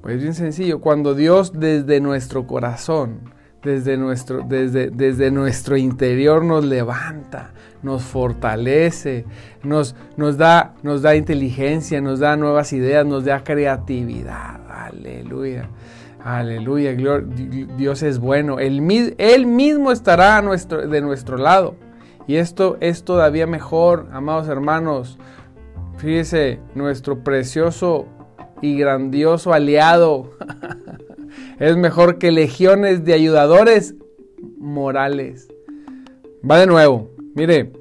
Pues 0.02 0.22
bien 0.22 0.34
sencillo, 0.34 0.82
cuando 0.82 1.14
Dios 1.14 1.52
desde 1.60 2.00
nuestro 2.00 2.48
corazón, 2.48 3.22
desde 3.64 3.98
nuestro, 3.98 4.44
desde, 4.48 4.90
desde 4.90 5.30
nuestro 5.30 5.78
interior 5.78 6.44
nos 6.44 6.64
levanta, 6.64 7.52
nos 7.82 8.04
fortalece, 8.04 9.26
nos, 9.64 9.96
nos, 10.18 10.38
da, 10.38 10.74
nos 10.84 11.02
da 11.02 11.16
inteligencia, 11.16 12.02
nos 12.02 12.20
da 12.20 12.36
nuevas 12.36 12.74
ideas, 12.74 13.06
nos 13.06 13.26
da 13.26 13.44
creatividad. 13.44 14.60
Aleluya. 14.70 15.70
Aleluya, 16.24 16.94
Dios 17.78 18.04
es 18.04 18.20
bueno. 18.20 18.60
Él, 18.60 18.82
mismo 18.82 19.92
estará 19.92 20.42
nuestro, 20.42 20.86
de 20.86 21.02
nuestro 21.02 21.38
lado. 21.38 21.76
Y 22.28 22.36
esto 22.36 22.78
es 22.82 23.04
todavía 23.04 23.48
mejor, 23.48 24.08
amados 24.12 24.50
hermanos. 24.50 25.18
Fíjese, 25.98 26.60
nuestro 26.76 27.24
precioso 27.24 28.06
y 28.62 28.78
grandioso 28.78 29.54
aliado 29.54 30.32
es 31.60 31.78
mejor 31.78 32.18
que 32.18 32.32
legiones 32.32 33.06
de 33.06 33.14
ayudadores 33.14 33.96
morales. 34.58 35.48
Va 36.50 36.60
de 36.60 36.68
nuevo, 36.68 37.10
mire, 37.36 37.72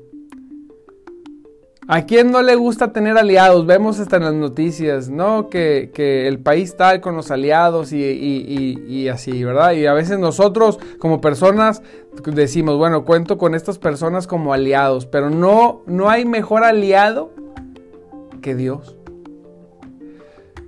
¿A 1.90 2.02
quién 2.02 2.30
no 2.30 2.42
le 2.42 2.54
gusta 2.54 2.92
tener 2.92 3.16
aliados? 3.16 3.64
Vemos 3.64 3.98
hasta 3.98 4.18
en 4.18 4.24
las 4.24 4.34
noticias, 4.34 5.08
¿no? 5.08 5.48
Que, 5.48 5.90
el 6.28 6.38
país 6.38 6.68
está 6.68 7.00
con 7.00 7.16
los 7.16 7.30
aliados 7.30 7.94
y, 7.94 9.08
así, 9.08 9.42
¿verdad? 9.42 9.72
Y 9.72 9.86
a 9.86 9.94
veces 9.94 10.18
nosotros 10.18 10.78
como 10.98 11.22
personas 11.22 11.82
decimos, 12.26 12.76
bueno, 12.76 13.06
cuento 13.06 13.38
con 13.38 13.54
estas 13.54 13.78
personas 13.78 14.26
como 14.26 14.52
aliados, 14.52 15.06
pero 15.06 15.30
no, 15.30 15.80
no 15.86 16.10
hay 16.10 16.26
mejor 16.26 16.62
aliado 16.62 17.32
que 18.42 18.54
Dios. 18.54 18.98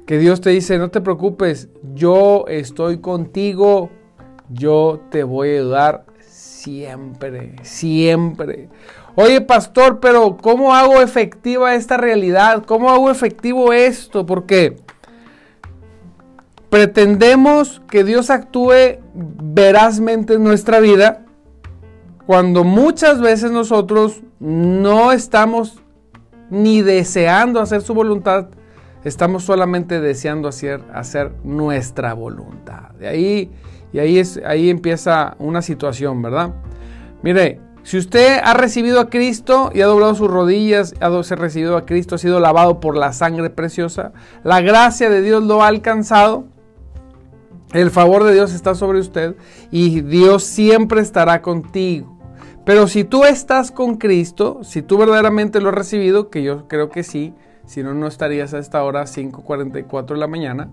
Que 0.06 0.16
Dios 0.16 0.40
te 0.40 0.48
dice, 0.48 0.78
no 0.78 0.90
te 0.90 1.02
preocupes, 1.02 1.68
yo 1.92 2.46
estoy 2.48 3.00
contigo, 3.02 3.90
yo 4.48 5.02
te 5.10 5.22
voy 5.24 5.50
a 5.50 5.52
ayudar 5.52 6.06
siempre, 6.62 7.56
siempre. 7.62 8.68
Oye, 9.14 9.40
pastor, 9.40 10.00
pero 10.00 10.36
¿cómo 10.36 10.74
hago 10.74 11.00
efectiva 11.00 11.74
esta 11.74 11.96
realidad? 11.96 12.64
¿Cómo 12.64 12.90
hago 12.90 13.10
efectivo 13.10 13.72
esto? 13.72 14.26
Porque 14.26 14.76
pretendemos 16.68 17.82
que 17.90 18.04
Dios 18.04 18.30
actúe 18.30 19.00
verazmente 19.14 20.34
en 20.34 20.44
nuestra 20.44 20.80
vida 20.80 21.24
cuando 22.26 22.62
muchas 22.62 23.20
veces 23.20 23.50
nosotros 23.50 24.22
no 24.38 25.12
estamos 25.12 25.80
ni 26.48 26.82
deseando 26.82 27.60
hacer 27.60 27.82
su 27.82 27.94
voluntad, 27.94 28.48
estamos 29.04 29.44
solamente 29.44 30.00
deseando 30.00 30.48
hacer, 30.48 30.82
hacer 30.92 31.32
nuestra 31.42 32.14
voluntad. 32.14 32.90
De 32.98 33.08
ahí, 33.08 33.50
y 33.92 33.98
ahí, 33.98 34.18
es, 34.18 34.40
ahí 34.44 34.70
empieza 34.70 35.36
una 35.38 35.62
situación, 35.62 36.22
¿verdad? 36.22 36.54
Mire, 37.22 37.60
si 37.82 37.98
usted 37.98 38.38
ha 38.42 38.54
recibido 38.54 39.00
a 39.00 39.08
Cristo 39.08 39.70
y 39.74 39.80
ha 39.80 39.86
doblado 39.86 40.14
sus 40.14 40.30
rodillas, 40.30 40.94
ha 41.00 41.08
recibido 41.36 41.76
a 41.76 41.86
Cristo, 41.86 42.14
ha 42.14 42.18
sido 42.18 42.38
lavado 42.38 42.78
por 42.78 42.96
la 42.96 43.12
sangre 43.12 43.50
preciosa, 43.50 44.12
la 44.44 44.60
gracia 44.60 45.10
de 45.10 45.22
Dios 45.22 45.42
lo 45.42 45.62
ha 45.62 45.68
alcanzado, 45.68 46.44
el 47.72 47.90
favor 47.90 48.24
de 48.24 48.34
Dios 48.34 48.52
está 48.52 48.74
sobre 48.74 48.98
usted 48.98 49.36
y 49.70 50.02
Dios 50.02 50.44
siempre 50.44 51.00
estará 51.00 51.40
contigo. 51.40 52.18
Pero 52.64 52.86
si 52.86 53.04
tú 53.04 53.24
estás 53.24 53.70
con 53.70 53.96
Cristo, 53.96 54.60
si 54.62 54.82
tú 54.82 54.98
verdaderamente 54.98 55.60
lo 55.60 55.70
has 55.70 55.74
recibido, 55.74 56.30
que 56.30 56.42
yo 56.42 56.68
creo 56.68 56.90
que 56.90 57.02
sí, 57.02 57.32
si 57.70 57.84
no, 57.84 57.94
no 57.94 58.08
estarías 58.08 58.52
a 58.52 58.58
esta 58.58 58.82
hora 58.82 59.04
5.44 59.04 60.14
de 60.14 60.16
la 60.16 60.26
mañana, 60.26 60.70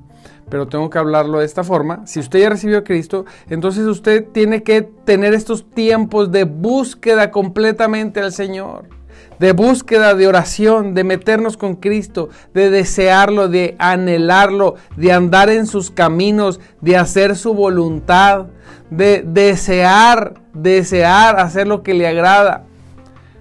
pero 0.50 0.68
tengo 0.68 0.89
que 0.89 0.98
hablarlo 0.98 1.38
de 1.38 1.46
esta 1.46 1.63
forma. 1.63 2.08
Si 2.08 2.20
usted 2.20 2.39
ya 2.39 2.50
recibió 2.50 2.80
a 2.80 2.84
Cristo, 2.84 3.24
entonces 3.51 3.86
usted 3.86 4.25
tiene 4.34 4.63
que 4.63 4.82
tener 4.82 5.36
estos 5.36 5.70
tiempos 5.70 6.32
de 6.32 6.46
búsqueda 6.46 7.30
completamente 7.30 8.20
al 8.20 8.32
Señor, 8.32 8.89
de 9.38 9.51
búsqueda, 9.51 10.16
de 10.16 10.27
oración, 10.27 10.96
de 10.96 11.04
meternos 11.04 11.56
con 11.56 11.75
Cristo, 11.75 12.30
de 12.56 12.72
desearlo, 12.72 13.48
de 13.48 13.75
anhelarlo, 13.77 14.74
de 14.96 15.12
andar 15.12 15.51
en 15.51 15.68
sus 15.68 15.92
caminos, 15.92 16.60
de 16.82 16.98
hacer 16.98 17.36
su 17.36 17.54
voluntad, 17.54 18.48
de 18.89 19.24
desear, 19.24 20.34
desear 20.51 21.39
hacer 21.39 21.68
lo 21.68 21.84
que 21.84 21.94
le 21.94 22.08
agrada. 22.08 22.67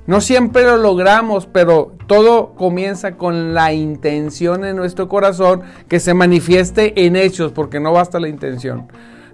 No 0.06 0.20
siempre 0.20 0.62
lo 0.62 0.76
logramos, 0.76 1.46
pero 1.46 1.92
todo 2.06 2.54
comienza 2.54 3.16
con 3.16 3.54
la 3.54 3.72
intención 3.72 4.64
en 4.64 4.76
nuestro 4.76 5.08
corazón 5.08 5.62
que 5.88 5.98
se 5.98 6.14
manifieste 6.14 7.06
en 7.06 7.16
hechos, 7.16 7.50
porque 7.50 7.80
no 7.80 7.92
basta 7.92 8.20
la 8.20 8.28
intención, 8.28 8.86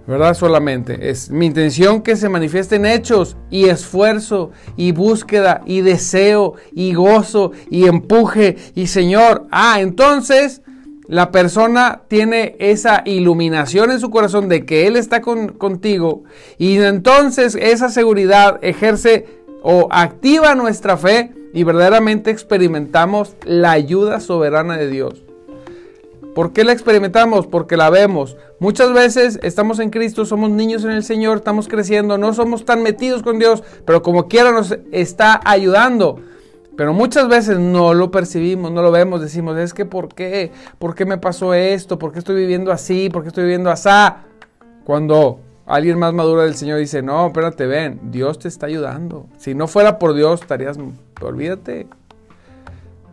¿verdad? 0.07 0.33
Solamente 0.33 1.11
es 1.11 1.29
mi 1.29 1.45
intención 1.45 2.01
que 2.01 2.15
se 2.15 2.27
manifieste 2.27 2.77
en 2.77 2.87
hechos 2.87 3.37
y 3.51 3.65
esfuerzo 3.65 4.49
y 4.75 4.93
búsqueda 4.93 5.61
y 5.67 5.81
deseo 5.81 6.55
y 6.71 6.95
gozo 6.95 7.51
y 7.69 7.85
empuje 7.85 8.57
y 8.73 8.87
Señor. 8.87 9.45
Ah, 9.51 9.79
entonces 9.79 10.63
la 11.07 11.31
persona 11.31 12.01
tiene 12.07 12.55
esa 12.57 13.03
iluminación 13.05 13.91
en 13.91 13.99
su 13.99 14.09
corazón 14.09 14.49
de 14.49 14.65
que 14.65 14.87
Él 14.87 14.95
está 14.95 15.21
contigo 15.21 16.23
y 16.57 16.77
entonces 16.77 17.55
esa 17.55 17.89
seguridad 17.89 18.57
ejerce 18.63 19.42
o 19.63 19.87
activa 19.89 20.53
nuestra 20.53 20.97
fe 20.97 21.31
y 21.53 21.63
verdaderamente 21.63 22.29
experimentamos 22.29 23.35
la 23.45 23.71
ayuda 23.71 24.19
soberana 24.19 24.77
de 24.77 24.89
Dios. 24.89 25.23
¿Por 26.35 26.51
qué 26.51 26.63
la 26.63 26.73
experimentamos? 26.73 27.47
Porque 27.47 27.77
la 27.77 27.89
vemos. 27.89 28.37
Muchas 28.59 28.91
veces 28.91 29.39
estamos 29.43 29.79
en 29.79 29.89
Cristo, 29.91 30.25
somos 30.25 30.49
niños 30.49 30.83
en 30.83 30.91
el 30.91 31.03
Señor, 31.03 31.37
estamos 31.37 31.67
creciendo, 31.67 32.17
no 32.17 32.33
somos 32.33 32.65
tan 32.65 32.81
metidos 32.81 33.21
con 33.21 33.39
Dios, 33.39 33.63
pero 33.85 34.01
como 34.01 34.27
quiera 34.27 34.51
nos 34.51 34.77
está 34.91 35.39
ayudando. 35.45 36.19
Pero 36.75 36.91
muchas 36.91 37.27
veces 37.27 37.59
no 37.59 37.93
lo 37.93 38.09
percibimos, 38.09 38.71
no 38.71 38.81
lo 38.81 38.91
vemos, 38.91 39.21
decimos, 39.21 39.57
es 39.59 39.75
que 39.75 39.85
¿por 39.85 40.13
qué? 40.15 40.51
¿Por 40.79 40.95
qué 40.95 41.05
me 41.05 41.19
pasó 41.19 41.53
esto? 41.53 41.99
¿Por 41.99 42.11
qué 42.11 42.19
estoy 42.19 42.35
viviendo 42.35 42.71
así? 42.71 43.09
¿Por 43.11 43.21
qué 43.21 43.27
estoy 43.27 43.43
viviendo 43.43 43.69
así? 43.69 43.89
Cuando 44.83 45.39
alguien 45.65 45.99
más 45.99 46.13
maduro 46.13 46.41
del 46.41 46.55
Señor 46.55 46.79
dice, 46.79 47.01
no, 47.01 47.27
espérate, 47.27 47.65
ven, 47.65 47.99
Dios 48.11 48.39
te 48.39 48.47
está 48.47 48.65
ayudando. 48.65 49.27
Si 49.37 49.55
no 49.55 49.67
fuera 49.67 49.99
por 49.99 50.13
Dios, 50.13 50.41
estarías, 50.41 50.77
olvídate, 51.21 51.87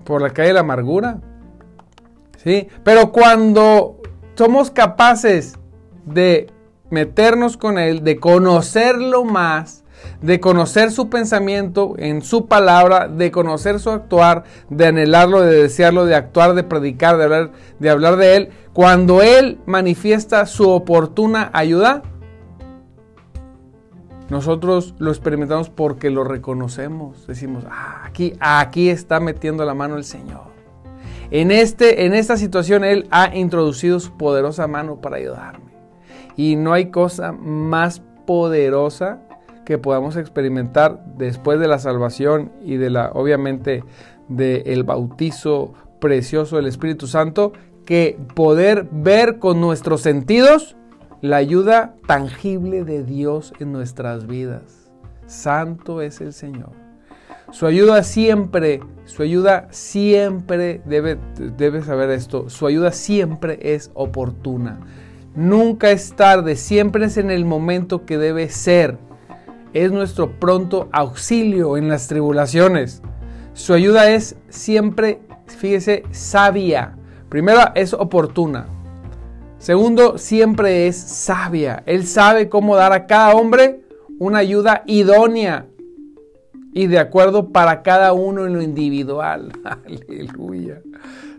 por 0.05 0.23
la 0.23 0.31
calle 0.31 0.49
de 0.49 0.55
la 0.55 0.61
amargura. 0.61 1.19
¿Sí? 2.39 2.69
Pero 2.85 3.13
cuando 3.13 4.01
somos 4.35 4.71
capaces 4.71 5.59
de 6.07 6.51
meternos 6.89 7.57
con 7.57 7.79
Él, 7.79 8.03
de 8.03 8.17
conocerlo 8.17 9.25
más, 9.25 9.85
de 10.23 10.41
conocer 10.41 10.91
su 10.91 11.11
pensamiento 11.11 11.95
en 11.99 12.23
su 12.23 12.47
palabra, 12.47 13.09
de 13.09 13.31
conocer 13.31 13.79
su 13.81 13.91
actuar, 13.91 14.45
de 14.69 14.87
anhelarlo, 14.87 15.41
de 15.43 15.63
desearlo, 15.63 16.07
de 16.07 16.15
actuar, 16.15 16.55
de 16.55 16.63
predicar, 16.63 17.17
de 17.17 17.25
hablar, 17.25 17.51
de 17.79 17.91
hablar 17.91 18.17
de 18.17 18.37
Él, 18.37 18.49
cuando 18.73 19.23
Él 19.23 19.59
manifiesta 19.67 20.47
su 20.47 20.69
oportuna 20.71 21.51
ayuda, 21.53 22.03
nosotros 24.31 24.95
lo 24.99 25.11
experimentamos 25.11 25.71
porque 25.71 26.09
lo 26.09 26.23
reconocemos. 26.25 27.27
Decimos, 27.27 27.65
ah, 27.69 28.03
aquí, 28.05 28.35
aquí 28.39 28.89
está 28.89 29.19
metiendo 29.19 29.65
la 29.65 29.75
mano 29.75 29.97
el 29.97 30.05
Señor. 30.05 30.51
En, 31.33 31.51
este, 31.51 32.07
en 32.07 32.15
esta 32.15 32.37
situación 32.37 32.85
Él 32.85 33.09
ha 33.11 33.35
introducido 33.37 33.99
su 33.99 34.17
poderosa 34.17 34.69
mano 34.69 35.01
para 35.01 35.17
ayudarme. 35.17 35.71
Y 36.37 36.57
no 36.57 36.73
hay 36.73 36.91
cosa 36.91 37.33
más 37.33 38.03
poderosa 38.25 39.21
que 39.65 39.79
podamos 39.79 40.17
experimentar 40.17 41.05
después 41.17 41.59
de 41.59 41.69
la 41.69 41.79
salvación 41.79 42.53
y 42.65 42.77
de 42.77 42.91
la, 42.91 43.11
obviamente, 43.13 43.85
del 44.29 44.85
bautizo 44.85 45.75
precioso 46.01 46.57
del 46.57 46.67
Espíritu 46.67 47.09
Santo, 47.09 47.53
que 47.85 48.17
poder 48.35 48.89
ver 48.91 49.39
con 49.39 49.61
nuestros 49.61 50.01
sentidos 50.01 50.77
la 51.23 51.37
ayuda 51.37 51.95
tangible 52.07 52.85
de 52.85 53.05
Dios 53.05 53.53
en 53.61 53.73
nuestras 53.73 54.27
vidas. 54.27 54.91
Santo 55.27 56.01
es 56.01 56.21
el 56.21 56.33
Señor. 56.33 56.73
Su 57.51 57.67
ayuda 57.67 58.03
siempre, 58.05 58.81
su 59.05 59.23
ayuda 59.23 59.67
siempre, 59.71 60.81
debe, 60.87 61.19
debe 61.57 61.83
saber 61.83 62.11
esto, 62.11 62.49
su 62.49 62.67
ayuda 62.67 62.93
siempre 62.93 63.59
es 63.75 63.91
oportuna. 63.95 64.81
Nunca 65.35 65.91
es 65.91 66.15
tarde, 66.15 66.57
siempre 66.57 67.05
es 67.07 67.17
en 67.17 67.31
el 67.31 67.45
momento 67.45 68.07
que 68.07 68.19
debe 68.19 68.49
ser. 68.49 68.99
Es 69.73 69.93
nuestro 69.93 70.39
pronto 70.41 70.89
auxilio 70.93 71.77
en 71.77 71.89
las 71.89 72.09
tribulaciones. 72.09 73.03
Su 73.53 73.75
ayuda 73.75 74.11
es 74.11 74.37
siempre, 74.49 75.21
fíjese, 75.47 76.05
sabia. 76.13 76.97
Primero, 77.29 77.61
es 77.75 77.95
oportuna. 77.95 78.67
Segundo, 79.61 80.17
siempre 80.17 80.87
es 80.87 80.97
sabia. 80.97 81.83
Él 81.85 82.07
sabe 82.07 82.49
cómo 82.49 82.77
dar 82.77 82.95
a 82.95 83.07
cada 83.07 83.35
hombre 83.35 83.83
una 84.19 84.39
ayuda 84.39 84.83
idónea 84.87 85.67
y 86.73 86.87
de 86.87 86.99
acuerdo 86.99 87.51
para 87.51 87.83
cada 87.83 88.15
uno 88.15 88.47
en 88.47 88.55
lo 88.55 88.63
individual. 88.63 89.53
Aleluya. 89.87 90.81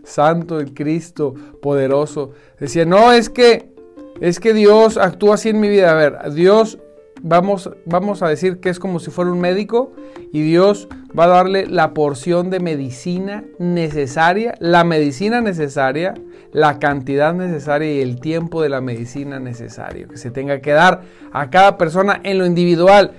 Santo 0.04 0.60
el 0.60 0.72
Cristo 0.72 1.34
poderoso. 1.60 2.30
Decía, 2.60 2.84
no, 2.84 3.10
es 3.10 3.28
que, 3.28 3.74
es 4.20 4.38
que 4.38 4.54
Dios 4.54 4.98
actúa 4.98 5.34
así 5.34 5.48
en 5.48 5.58
mi 5.58 5.68
vida. 5.68 5.90
A 5.90 5.94
ver, 5.94 6.32
Dios, 6.32 6.78
vamos, 7.22 7.70
vamos 7.86 8.22
a 8.22 8.28
decir 8.28 8.58
que 8.58 8.68
es 8.68 8.78
como 8.78 8.98
si 8.98 9.10
fuera 9.10 9.30
un 9.30 9.40
médico 9.40 9.92
y 10.32 10.42
Dios 10.42 10.88
va 11.18 11.24
a 11.24 11.28
darle 11.28 11.66
la 11.66 11.94
porción 11.94 12.50
de 12.50 12.60
medicina 12.60 13.44
necesaria, 13.58 14.54
la 14.58 14.84
medicina 14.84 15.40
necesaria, 15.40 16.14
la 16.52 16.78
cantidad 16.78 17.32
necesaria 17.32 17.94
y 17.94 18.00
el 18.00 18.20
tiempo 18.20 18.62
de 18.62 18.68
la 18.68 18.80
medicina 18.80 19.38
necesario 19.38 20.08
que 20.08 20.16
se 20.16 20.30
tenga 20.30 20.60
que 20.60 20.72
dar 20.72 21.02
a 21.32 21.50
cada 21.50 21.78
persona 21.78 22.20
en 22.24 22.38
lo 22.38 22.46
individual. 22.46 23.12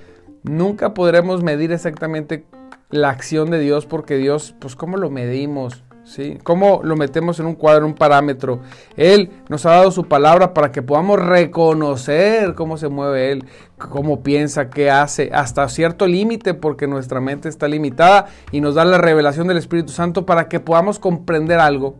Nunca 0.43 0.93
podremos 0.93 1.41
medir 1.41 1.71
exactamente 1.71 2.45
la 2.89 3.09
acción 3.09 3.49
de 3.49 3.59
Dios 3.59 3.85
porque 3.85 4.17
Dios, 4.17 4.53
pues 4.59 4.75
¿cómo 4.75 4.97
lo 4.97 5.09
medimos? 5.09 5.83
¿Sí? 6.05 6.37
¿Cómo 6.43 6.81
lo 6.83 6.95
metemos 6.97 7.39
en 7.39 7.45
un 7.45 7.55
cuadro, 7.55 7.85
un 7.85 7.93
parámetro? 7.93 8.59
Él 8.97 9.31
nos 9.47 9.65
ha 9.65 9.71
dado 9.71 9.91
su 9.91 10.05
palabra 10.05 10.53
para 10.53 10.71
que 10.71 10.81
podamos 10.81 11.17
reconocer 11.19 12.55
cómo 12.55 12.77
se 12.77 12.89
mueve 12.89 13.31
Él, 13.31 13.45
cómo 13.77 14.21
piensa, 14.21 14.69
qué 14.69 14.91
hace, 14.91 15.31
hasta 15.33 15.67
cierto 15.69 16.05
límite, 16.05 16.53
porque 16.53 16.87
nuestra 16.87 17.21
mente 17.21 17.47
está 17.47 17.67
limitada 17.67 18.27
y 18.51 18.59
nos 18.59 18.75
da 18.75 18.83
la 18.83 18.97
revelación 18.97 19.47
del 19.47 19.57
Espíritu 19.57 19.93
Santo 19.93 20.25
para 20.25 20.49
que 20.49 20.59
podamos 20.59 20.99
comprender 20.99 21.59
algo 21.59 21.95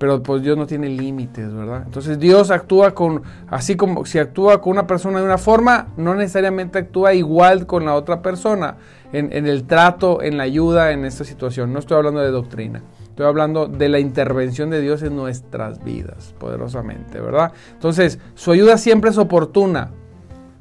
pero 0.00 0.22
pues 0.22 0.42
Dios 0.42 0.56
no 0.56 0.66
tiene 0.66 0.88
límites, 0.88 1.52
¿verdad? 1.52 1.82
Entonces 1.84 2.18
Dios 2.18 2.50
actúa 2.50 2.94
con, 2.94 3.22
así 3.48 3.76
como 3.76 4.06
si 4.06 4.18
actúa 4.18 4.62
con 4.62 4.70
una 4.72 4.86
persona 4.86 5.18
de 5.18 5.26
una 5.26 5.36
forma, 5.36 5.88
no 5.98 6.14
necesariamente 6.14 6.78
actúa 6.78 7.12
igual 7.12 7.66
con 7.66 7.84
la 7.84 7.94
otra 7.94 8.22
persona 8.22 8.78
en, 9.12 9.46
el 9.46 9.64
trato, 9.64 10.22
en 10.22 10.38
la 10.38 10.44
ayuda, 10.44 10.92
en 10.92 11.04
esta 11.04 11.24
situación. 11.24 11.74
No 11.74 11.80
estoy 11.80 11.98
hablando 11.98 12.20
de 12.20 12.30
doctrina. 12.30 12.82
Estoy 13.10 13.26
hablando 13.26 13.66
de 13.66 13.88
la 13.88 13.98
intervención 13.98 14.70
de 14.70 14.80
Dios 14.80 15.02
en 15.02 15.14
nuestras 15.14 15.84
vidas, 15.84 16.34
poderosamente, 16.38 17.20
¿verdad? 17.20 17.52
Entonces, 17.72 18.18
su 18.34 18.52
ayuda 18.52 18.78
siempre 18.78 19.10
es 19.10 19.18
oportuna. 19.18 19.92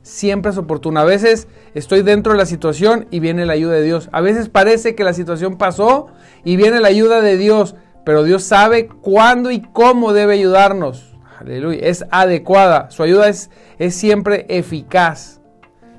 Siempre 0.02 0.52
es 0.52 0.58
oportuna. 0.58 1.02
A 1.02 1.06
veces 1.06 1.48
estoy 1.74 2.02
dentro 2.02 2.34
de 2.34 2.38
la 2.38 2.46
situación 2.46 3.08
y 3.12 3.20
viene 3.20 3.46
la 3.46 3.54
ayuda 3.54 3.74
de 3.74 3.84
Dios. 3.84 4.10
A 4.12 4.22
veces 4.22 4.50
parece 4.50 4.96
que 4.96 5.04
la 5.04 5.14
situación 5.14 5.58
pasó 5.58 6.08
y 6.44 6.56
viene 6.56 6.80
la 6.80 6.88
ayuda 6.88 7.22
de 7.22 7.38
Dios 7.38 7.76
pero 8.10 8.24
Dios 8.24 8.44
sabe 8.44 8.88
cuándo 8.88 9.52
y 9.52 9.62
cómo 9.62 10.14
debe 10.14 10.34
ayudarnos. 10.34 11.16
Aleluya. 11.40 11.80
Es 11.84 12.06
adecuada. 12.10 12.90
Su 12.90 13.04
ayuda 13.04 13.30
es, 13.30 13.52
es 13.78 13.94
siempre 13.94 14.48
eficaz. 14.50 15.42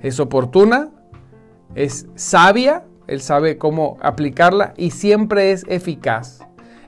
Es 0.03 0.19
oportuna. 0.19 0.91
Es 1.77 2.09
sabia. 2.17 2.85
Él 3.11 3.21
sabe 3.21 3.59
cómo 3.59 3.99
aplicarla 4.01 4.73
y 4.77 4.93
siempre 4.93 5.53
es 5.53 5.65
eficaz. 5.69 6.41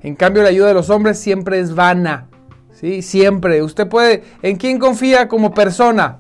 En 0.02 0.14
cambio, 0.14 0.42
la 0.42 0.48
ayuda 0.48 0.68
de 0.68 0.74
los 0.74 0.88
hombres 0.88 1.18
siempre 1.18 1.58
es 1.58 1.74
vana. 1.74 2.28
¿sí? 2.72 3.02
Siempre. 3.02 3.62
Usted 3.62 3.88
puede. 3.88 4.22
¿En 4.42 4.56
quién 4.56 4.78
confía 4.78 5.28
como 5.28 5.52
persona? 5.52 6.18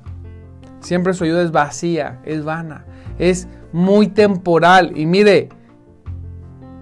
Siempre 0.80 1.14
su 1.14 1.24
ayuda 1.24 1.42
es 1.42 1.52
vacía, 1.52 2.20
es 2.24 2.44
vana, 2.44 2.84
es 3.18 3.46
muy 3.72 4.08
temporal. 4.08 4.92
Y 4.96 5.06
mire, 5.06 5.48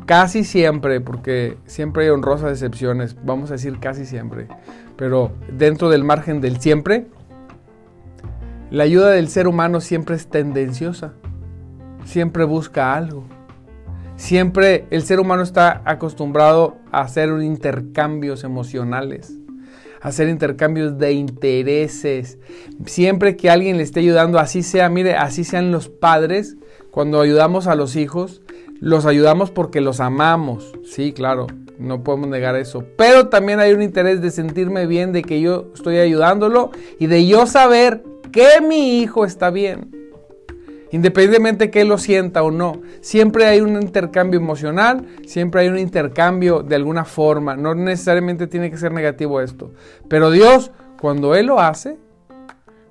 casi 0.07 0.43
siempre, 0.43 1.01
porque 1.01 1.59
siempre 1.67 2.05
hay 2.05 2.11
honrosas 2.11 2.51
excepciones, 2.51 3.17
vamos 3.25 3.51
a 3.51 3.55
decir 3.55 3.79
casi 3.79 4.07
siempre, 4.07 4.49
pero 4.97 5.33
dentro 5.53 5.91
del 5.91 6.03
margen 6.03 6.41
del 6.41 6.59
siempre, 6.61 7.07
la 8.71 8.85
ayuda 8.85 9.11
del 9.11 9.29
ser 9.29 9.47
humano 9.47 9.81
siempre 9.81 10.17
es 10.17 10.29
tendenciosa, 10.29 11.13
siempre 12.05 12.45
busca 12.45 12.95
algo. 12.95 13.25
Siempre 14.17 14.85
el 14.91 15.03
ser 15.03 15.19
humano 15.19 15.43
está 15.43 15.81
acostumbrado 15.87 16.77
a 16.93 17.01
hacer 17.01 17.31
intercambios 17.41 18.45
emocionales, 18.45 19.33
a 20.03 20.09
hacer 20.09 20.29
intercambios 20.29 20.99
de 20.99 21.13
intereses. 21.13 22.39
Siempre 22.85 23.37
que 23.37 23.49
alguien 23.49 23.79
le 23.79 23.83
esté 23.83 24.01
ayudando, 24.01 24.39
así 24.39 24.63
sea, 24.63 24.91
mire, 24.91 25.15
así 25.15 25.43
sean 25.43 25.73
los 25.73 25.89
padres, 25.89 26.59
cuando 26.91 27.21
ayudamos 27.21 27.67
a 27.67 27.75
los 27.75 27.97
hijos, 27.97 28.43
los 28.79 29.07
ayudamos 29.07 29.51
porque 29.51 29.81
los 29.81 30.01
amamos, 30.01 30.73
sí, 30.85 31.13
claro, 31.13 31.47
no 31.79 32.05
podemos 32.05 32.29
negar 32.29 32.57
eso. 32.57 32.85
Pero 32.97 33.29
también 33.29 33.59
hay 33.59 33.73
un 33.73 33.83
interés 33.83 34.21
de 34.21 34.31
sentirme 34.31 34.87
bien, 34.87 35.13
de 35.13 35.23
que 35.23 35.41
yo 35.41 35.71
estoy 35.75 35.97
ayudándolo 35.97 36.73
y 36.99 37.07
de 37.07 37.27
yo 37.27 37.47
saber 37.47 38.05
que 38.33 38.61
mi 38.61 39.01
hijo 39.01 39.25
está 39.25 39.51
bien. 39.51 40.00
Independientemente 40.93 41.71
que 41.71 41.83
él 41.83 41.89
lo 41.89 41.99
sienta 41.99 42.43
o 42.43 42.51
no, 42.51 42.81
siempre 43.01 43.47
hay 43.47 43.61
un 43.61 43.81
intercambio 43.81 44.41
emocional, 44.41 45.07
siempre 45.27 45.63
hay 45.63 45.69
un 45.69 45.79
intercambio 45.79 46.63
de 46.63 46.75
alguna 46.75 47.05
forma. 47.05 47.57
No 47.57 47.75
necesariamente 47.75 48.47
tiene 48.49 48.71
que 48.71 48.77
ser 48.77 48.93
negativo 48.93 49.41
esto. 49.41 49.73
Pero 50.09 50.31
Dios, 50.31 50.73
cuando 51.01 51.35
Él 51.35 51.47
lo 51.47 51.61
hace, 51.61 51.97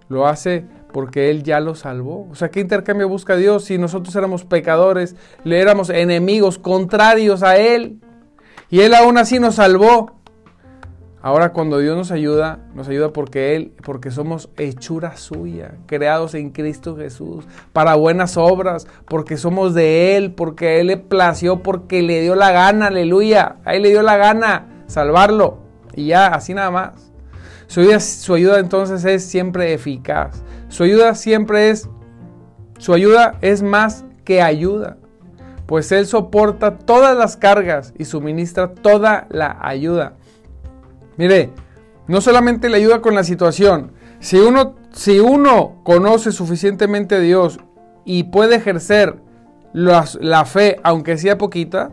lo 0.07 0.27
hace 0.27 0.65
porque 0.93 1.29
Él 1.29 1.43
ya 1.43 1.59
lo 1.59 1.75
salvó. 1.75 2.27
O 2.31 2.35
sea, 2.35 2.49
¿qué 2.49 2.61
intercambio 2.61 3.09
busca 3.09 3.35
Dios 3.35 3.65
si 3.65 3.77
nosotros 3.77 4.15
éramos 4.15 4.45
pecadores, 4.45 5.15
le 5.43 5.59
éramos 5.59 5.89
enemigos, 5.89 6.57
contrarios 6.57 7.43
a 7.43 7.57
Él? 7.57 7.99
Y 8.69 8.81
Él 8.81 8.93
aún 8.93 9.17
así 9.17 9.39
nos 9.39 9.55
salvó. 9.55 10.18
Ahora 11.21 11.51
cuando 11.51 11.79
Dios 11.79 11.97
nos 11.97 12.11
ayuda, 12.11 12.59
nos 12.73 12.87
ayuda 12.87 13.11
porque 13.11 13.55
Él, 13.55 13.73
porque 13.83 14.09
somos 14.09 14.49
hechura 14.57 15.17
suya, 15.17 15.75
creados 15.85 16.33
en 16.33 16.51
Cristo 16.51 16.95
Jesús, 16.95 17.45
para 17.73 17.95
buenas 17.95 18.37
obras, 18.37 18.87
porque 19.05 19.35
somos 19.35 19.73
de 19.73 20.15
Él, 20.15 20.33
porque 20.33 20.79
Él 20.79 20.87
le 20.87 20.97
plació, 20.97 21.61
porque 21.61 22.01
le 22.01 22.21
dio 22.21 22.35
la 22.35 22.51
gana, 22.51 22.87
aleluya. 22.87 23.57
A 23.65 23.75
Él 23.75 23.83
le 23.83 23.89
dio 23.89 24.01
la 24.01 24.15
gana 24.15 24.83
salvarlo. 24.87 25.57
Y 25.93 26.07
ya, 26.07 26.27
así 26.27 26.53
nada 26.53 26.71
más. 26.71 27.11
Su 27.67 27.81
ayuda, 27.81 27.99
su 27.99 28.33
ayuda 28.33 28.59
entonces 28.59 29.03
es 29.03 29.25
siempre 29.25 29.73
eficaz. 29.73 30.41
Su 30.69 30.83
ayuda 30.83 31.15
siempre 31.15 31.69
es, 31.69 31.89
su 32.77 32.93
ayuda 32.93 33.35
es 33.41 33.61
más 33.61 34.05
que 34.23 34.41
ayuda 34.41 34.97
pues 35.69 35.91
Él 35.91 36.07
soporta 36.07 36.79
todas 36.79 37.15
las 37.15 37.37
cargas 37.37 37.93
y 37.95 38.05
suministra 38.05 38.73
toda 38.73 39.27
la 39.29 39.55
ayuda. 39.61 40.13
Mire, 41.19 41.51
no 42.07 42.21
solamente 42.21 42.69
le 42.69 42.77
ayuda 42.77 43.01
con 43.01 43.13
la 43.13 43.25
situación, 43.25 43.91
si 44.21 44.37
uno, 44.37 44.77
si 44.93 45.19
uno 45.19 45.81
conoce 45.83 46.31
suficientemente 46.31 47.15
a 47.15 47.19
Dios 47.19 47.59
y 48.05 48.23
puede 48.23 48.55
ejercer 48.55 49.17
la, 49.73 50.45
fe, 50.45 50.79
aunque 50.81 51.17
sea 51.17 51.37
poquita, 51.37 51.91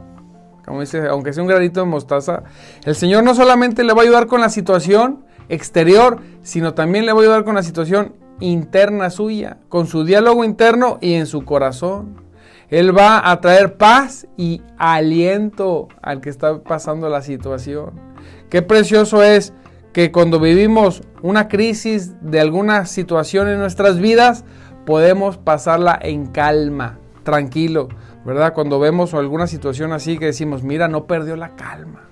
como 0.64 0.80
dice, 0.80 1.08
aunque 1.08 1.32
sea 1.32 1.42
un 1.42 1.48
granito 1.48 1.80
de 1.80 1.86
mostaza, 1.86 2.44
el 2.84 2.94
Señor 2.94 3.24
no 3.24 3.34
solamente 3.34 3.82
le 3.82 3.94
va 3.94 4.02
a 4.02 4.04
ayudar 4.04 4.28
con 4.28 4.40
la 4.40 4.48
situación 4.48 5.24
exterior, 5.48 6.20
sino 6.42 6.74
también 6.74 7.04
le 7.04 7.12
va 7.12 7.18
a 7.18 7.22
ayudar 7.22 7.42
con 7.42 7.56
la 7.56 7.64
situación 7.64 8.14
interna 8.38 9.10
suya, 9.10 9.58
con 9.68 9.88
su 9.88 10.04
diálogo 10.04 10.44
interno 10.44 10.98
y 11.00 11.14
en 11.14 11.26
su 11.26 11.44
corazón. 11.44 12.24
Él 12.68 12.96
va 12.96 13.28
a 13.28 13.40
traer 13.40 13.76
paz 13.76 14.28
y 14.36 14.62
aliento 14.78 15.88
al 16.00 16.20
que 16.20 16.30
está 16.30 16.62
pasando 16.62 17.08
la 17.08 17.22
situación. 17.22 18.06
Qué 18.50 18.62
precioso 18.62 19.22
es 19.22 19.52
que 19.92 20.12
cuando 20.12 20.38
vivimos 20.38 21.02
una 21.22 21.48
crisis 21.48 22.14
de 22.20 22.40
alguna 22.40 22.86
situación 22.86 23.48
en 23.48 23.58
nuestras 23.58 23.98
vidas, 23.98 24.44
podemos 24.84 25.36
pasarla 25.36 25.98
en 26.00 26.26
calma, 26.26 26.98
tranquilo, 27.24 27.88
¿verdad? 28.24 28.54
Cuando 28.54 28.78
vemos 28.78 29.14
alguna 29.14 29.46
situación 29.46 29.92
así 29.92 30.18
que 30.18 30.26
decimos, 30.26 30.62
mira, 30.62 30.86
no 30.86 31.06
perdió 31.06 31.34
la 31.36 31.56
calma. 31.56 32.02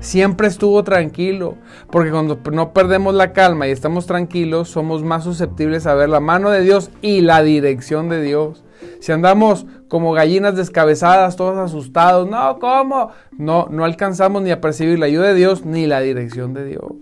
Siempre 0.00 0.46
estuvo 0.46 0.84
tranquilo, 0.84 1.56
porque 1.90 2.10
cuando 2.10 2.38
no 2.52 2.72
perdemos 2.72 3.14
la 3.14 3.32
calma 3.32 3.66
y 3.66 3.70
estamos 3.70 4.06
tranquilos, 4.06 4.68
somos 4.68 5.02
más 5.02 5.24
susceptibles 5.24 5.86
a 5.86 5.94
ver 5.94 6.08
la 6.08 6.20
mano 6.20 6.50
de 6.50 6.62
Dios 6.62 6.90
y 7.02 7.22
la 7.22 7.42
dirección 7.42 8.08
de 8.08 8.22
Dios. 8.22 8.62
Si 9.00 9.12
andamos 9.12 9.66
como 9.88 10.12
gallinas 10.12 10.56
descabezadas, 10.56 11.36
todos 11.36 11.56
asustados, 11.58 12.28
no, 12.28 12.58
¿cómo? 12.58 13.10
No, 13.32 13.68
no 13.70 13.84
alcanzamos 13.84 14.42
ni 14.42 14.50
a 14.50 14.60
percibir 14.60 14.98
la 14.98 15.06
ayuda 15.06 15.28
de 15.28 15.34
Dios 15.34 15.64
ni 15.64 15.86
la 15.86 16.00
dirección 16.00 16.54
de 16.54 16.64
Dios. 16.64 16.92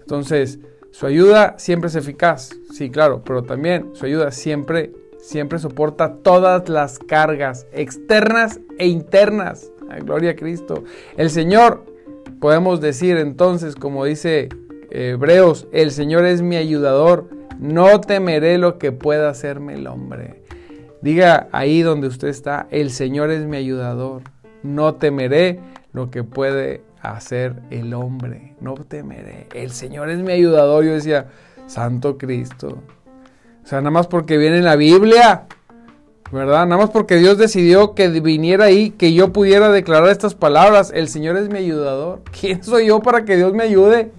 Entonces, 0.00 0.58
su 0.92 1.06
ayuda 1.06 1.54
siempre 1.58 1.88
es 1.88 1.96
eficaz, 1.96 2.50
sí, 2.70 2.90
claro, 2.90 3.22
pero 3.24 3.42
también 3.44 3.90
su 3.94 4.04
ayuda 4.04 4.30
siempre, 4.30 4.92
siempre 5.18 5.58
soporta 5.58 6.16
todas 6.16 6.68
las 6.68 6.98
cargas 6.98 7.66
externas 7.72 8.60
e 8.78 8.88
internas. 8.88 9.70
gloria 10.04 10.32
a 10.32 10.36
Cristo. 10.36 10.84
El 11.16 11.30
Señor, 11.30 11.84
podemos 12.40 12.80
decir 12.80 13.16
entonces, 13.16 13.74
como 13.74 14.04
dice 14.04 14.50
Hebreos, 14.90 15.66
el 15.72 15.92
Señor 15.92 16.26
es 16.26 16.42
mi 16.42 16.56
ayudador, 16.56 17.28
no 17.58 18.00
temeré 18.00 18.58
lo 18.58 18.78
que 18.78 18.92
pueda 18.92 19.30
hacerme 19.30 19.74
el 19.74 19.86
hombre. 19.86 20.42
Diga 21.02 21.48
ahí 21.50 21.82
donde 21.82 22.06
usted 22.06 22.28
está, 22.28 22.68
el 22.70 22.90
Señor 22.90 23.30
es 23.30 23.44
mi 23.44 23.56
ayudador. 23.56 24.22
No 24.62 24.94
temeré 24.94 25.58
lo 25.92 26.10
que 26.10 26.22
puede 26.22 26.82
hacer 27.00 27.56
el 27.70 27.92
hombre. 27.92 28.54
No 28.60 28.74
temeré. 28.74 29.48
El 29.52 29.72
Señor 29.72 30.08
es 30.10 30.20
mi 30.20 30.32
ayudador. 30.32 30.84
Yo 30.84 30.92
decía, 30.92 31.26
Santo 31.66 32.16
Cristo. 32.16 32.78
O 33.64 33.66
sea, 33.66 33.80
nada 33.80 33.90
más 33.90 34.06
porque 34.06 34.38
viene 34.38 34.58
en 34.58 34.64
la 34.64 34.76
Biblia. 34.76 35.46
¿Verdad? 36.30 36.66
Nada 36.66 36.80
más 36.80 36.90
porque 36.90 37.16
Dios 37.16 37.36
decidió 37.36 37.94
que 37.94 38.08
viniera 38.08 38.66
ahí, 38.66 38.90
que 38.90 39.12
yo 39.12 39.32
pudiera 39.32 39.70
declarar 39.70 40.08
estas 40.08 40.34
palabras. 40.34 40.92
El 40.94 41.08
Señor 41.08 41.36
es 41.36 41.48
mi 41.48 41.58
ayudador. 41.58 42.22
¿Quién 42.40 42.62
soy 42.62 42.86
yo 42.86 43.00
para 43.00 43.24
que 43.24 43.36
Dios 43.36 43.52
me 43.52 43.64
ayude? 43.64 44.12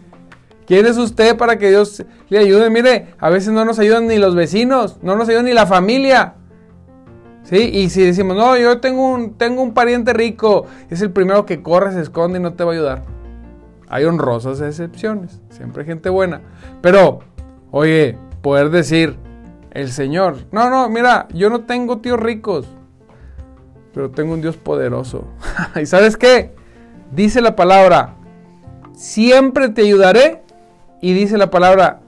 ¿Quién 0.67 0.85
es 0.85 0.97
usted 0.97 1.37
para 1.37 1.57
que 1.57 1.69
Dios 1.69 2.05
le 2.29 2.39
ayude? 2.39 2.69
Mire, 2.69 3.07
a 3.19 3.29
veces 3.29 3.53
no 3.53 3.65
nos 3.65 3.79
ayudan 3.79 4.07
ni 4.07 4.17
los 4.17 4.35
vecinos, 4.35 4.97
no 5.01 5.15
nos 5.15 5.27
ayuda 5.27 5.43
ni 5.43 5.53
la 5.53 5.65
familia. 5.65 6.35
¿Sí? 7.43 7.57
Y 7.57 7.89
si 7.89 8.01
decimos, 8.03 8.37
no, 8.37 8.57
yo 8.57 8.79
tengo 8.79 9.11
un, 9.11 9.33
tengo 9.33 9.61
un 9.61 9.73
pariente 9.73 10.13
rico, 10.13 10.65
es 10.89 11.01
el 11.01 11.11
primero 11.11 11.45
que 11.45 11.61
corre, 11.61 11.91
se 11.91 12.01
esconde 12.01 12.39
y 12.39 12.41
no 12.41 12.53
te 12.53 12.63
va 12.63 12.71
a 12.71 12.73
ayudar. 12.73 13.03
Hay 13.89 14.05
honrosas 14.05 14.61
excepciones, 14.61 15.41
siempre 15.49 15.83
gente 15.83 16.09
buena. 16.09 16.41
Pero, 16.81 17.19
oye, 17.71 18.17
poder 18.41 18.69
decir, 18.69 19.17
el 19.71 19.91
Señor, 19.91 20.37
no, 20.51 20.69
no, 20.69 20.87
mira, 20.89 21.27
yo 21.33 21.49
no 21.49 21.65
tengo 21.65 21.97
tíos 21.97 22.19
ricos, 22.19 22.65
pero 23.93 24.09
tengo 24.09 24.33
un 24.33 24.41
Dios 24.41 24.55
poderoso. 24.57 25.25
¿Y 25.81 25.85
sabes 25.85 26.15
qué? 26.17 26.55
Dice 27.11 27.41
la 27.41 27.55
palabra, 27.55 28.15
siempre 28.93 29.69
te 29.69 29.81
ayudaré. 29.81 30.41
Y 31.01 31.13
dice 31.13 31.37
la 31.37 31.51
palabra, 31.51 31.99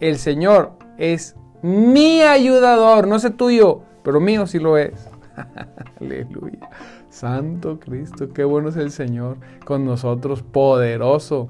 el 0.00 0.16
Señor 0.16 0.72
es 0.96 1.36
mi 1.60 2.22
ayudador, 2.22 3.06
no 3.06 3.18
sé 3.18 3.28
tuyo 3.28 3.82
pero 4.02 4.20
mío 4.20 4.46
sí 4.46 4.58
lo 4.58 4.76
es. 4.76 5.08
Aleluya. 6.00 6.68
Santo 7.08 7.78
Cristo, 7.78 8.32
qué 8.32 8.44
bueno 8.44 8.70
es 8.70 8.76
el 8.76 8.90
Señor 8.90 9.36
con 9.64 9.84
nosotros, 9.84 10.42
poderoso. 10.42 11.48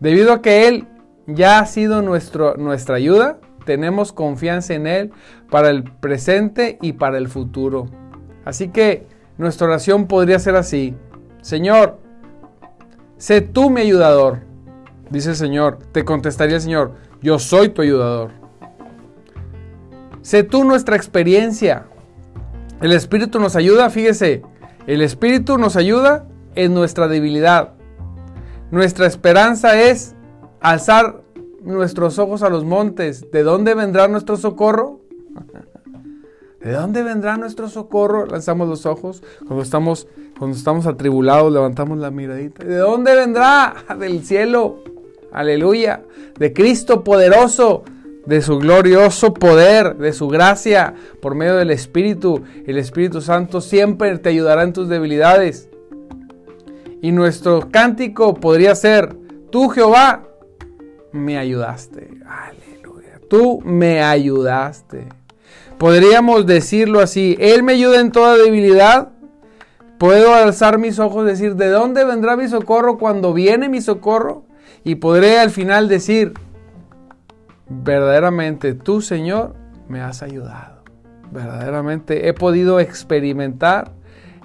Debido 0.00 0.32
a 0.32 0.42
que 0.42 0.68
Él 0.68 0.86
ya 1.26 1.58
ha 1.58 1.66
sido 1.66 2.02
nuestro, 2.02 2.56
nuestra 2.56 2.96
ayuda, 2.96 3.38
tenemos 3.64 4.12
confianza 4.12 4.74
en 4.74 4.86
Él 4.86 5.12
para 5.50 5.70
el 5.70 5.84
presente 5.84 6.78
y 6.80 6.94
para 6.94 7.18
el 7.18 7.28
futuro. 7.28 7.86
Así 8.44 8.68
que 8.68 9.06
nuestra 9.38 9.66
oración 9.66 10.06
podría 10.06 10.38
ser 10.38 10.56
así. 10.56 10.94
Señor, 11.40 11.98
sé 13.16 13.40
tú 13.40 13.70
mi 13.70 13.82
ayudador. 13.82 14.40
Dice 15.10 15.30
el 15.30 15.36
Señor, 15.36 15.78
te 15.92 16.04
contestaría 16.04 16.56
el 16.56 16.62
Señor, 16.62 16.92
yo 17.20 17.38
soy 17.38 17.68
tu 17.68 17.82
ayudador. 17.82 18.30
Sé 20.22 20.42
tú 20.42 20.64
nuestra 20.64 20.96
experiencia. 20.96 21.86
El 22.82 22.90
Espíritu 22.90 23.38
nos 23.38 23.54
ayuda, 23.54 23.90
fíjese, 23.90 24.42
el 24.88 25.02
Espíritu 25.02 25.56
nos 25.56 25.76
ayuda 25.76 26.26
en 26.56 26.74
nuestra 26.74 27.06
debilidad. 27.06 27.74
Nuestra 28.72 29.06
esperanza 29.06 29.80
es 29.80 30.16
alzar 30.60 31.22
nuestros 31.62 32.18
ojos 32.18 32.42
a 32.42 32.48
los 32.48 32.64
montes. 32.64 33.30
¿De 33.30 33.44
dónde 33.44 33.74
vendrá 33.74 34.08
nuestro 34.08 34.36
socorro? 34.36 35.00
¿De 36.60 36.72
dónde 36.72 37.04
vendrá 37.04 37.36
nuestro 37.36 37.68
socorro? 37.68 38.26
Lanzamos 38.26 38.68
los 38.68 38.84
ojos. 38.84 39.22
Cuando 39.46 39.62
estamos, 39.62 40.08
cuando 40.36 40.56
estamos 40.56 40.86
atribulados, 40.88 41.52
levantamos 41.52 41.98
la 41.98 42.10
miradita. 42.10 42.64
¿De 42.64 42.78
dónde 42.78 43.14
vendrá? 43.14 43.76
Del 44.00 44.24
cielo. 44.24 44.78
Aleluya. 45.30 46.02
De 46.36 46.52
Cristo 46.52 47.04
poderoso 47.04 47.84
de 48.26 48.40
su 48.40 48.58
glorioso 48.58 49.34
poder, 49.34 49.96
de 49.96 50.12
su 50.12 50.28
gracia, 50.28 50.94
por 51.20 51.34
medio 51.34 51.56
del 51.56 51.70
Espíritu. 51.70 52.42
El 52.66 52.78
Espíritu 52.78 53.20
Santo 53.20 53.60
siempre 53.60 54.16
te 54.18 54.28
ayudará 54.28 54.62
en 54.62 54.72
tus 54.72 54.88
debilidades. 54.88 55.68
Y 57.00 57.12
nuestro 57.12 57.68
cántico 57.70 58.34
podría 58.34 58.74
ser, 58.74 59.16
tú 59.50 59.68
Jehová, 59.68 60.22
me 61.10 61.36
ayudaste. 61.36 62.10
Aleluya. 62.26 63.20
Tú 63.28 63.60
me 63.64 64.02
ayudaste. 64.02 65.08
Podríamos 65.78 66.46
decirlo 66.46 67.00
así, 67.00 67.36
Él 67.40 67.64
me 67.64 67.72
ayuda 67.72 68.00
en 68.00 68.12
toda 68.12 68.36
debilidad. 68.36 69.08
Puedo 69.98 70.34
alzar 70.34 70.78
mis 70.78 70.98
ojos 70.98 71.24
y 71.24 71.30
decir, 71.30 71.56
¿de 71.56 71.68
dónde 71.68 72.04
vendrá 72.04 72.36
mi 72.36 72.48
socorro 72.48 72.98
cuando 72.98 73.32
viene 73.32 73.68
mi 73.68 73.80
socorro? 73.80 74.44
Y 74.84 74.96
podré 74.96 75.38
al 75.38 75.50
final 75.50 75.88
decir, 75.88 76.34
verdaderamente 77.82 78.74
tú, 78.74 79.00
Señor, 79.00 79.54
me 79.88 80.00
has 80.00 80.22
ayudado. 80.22 80.82
Verdaderamente 81.30 82.28
he 82.28 82.34
podido 82.34 82.80
experimentar 82.80 83.92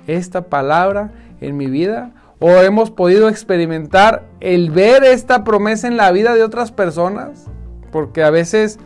esta 0.07 0.43
palabra 0.43 1.11
en 1.41 1.57
mi 1.57 1.67
vida 1.67 2.13
o 2.39 2.49
hemos 2.49 2.91
podido 2.91 3.29
experimentar 3.29 4.23
el 4.39 4.71
ver 4.71 5.03
esta 5.03 5.43
promesa 5.43 5.87
en 5.87 5.97
la 5.97 6.11
vida 6.11 6.35
de 6.35 6.43
otras 6.43 6.71
personas, 6.71 7.45
porque 7.91 8.23
a 8.23 8.29
veces 8.29 8.79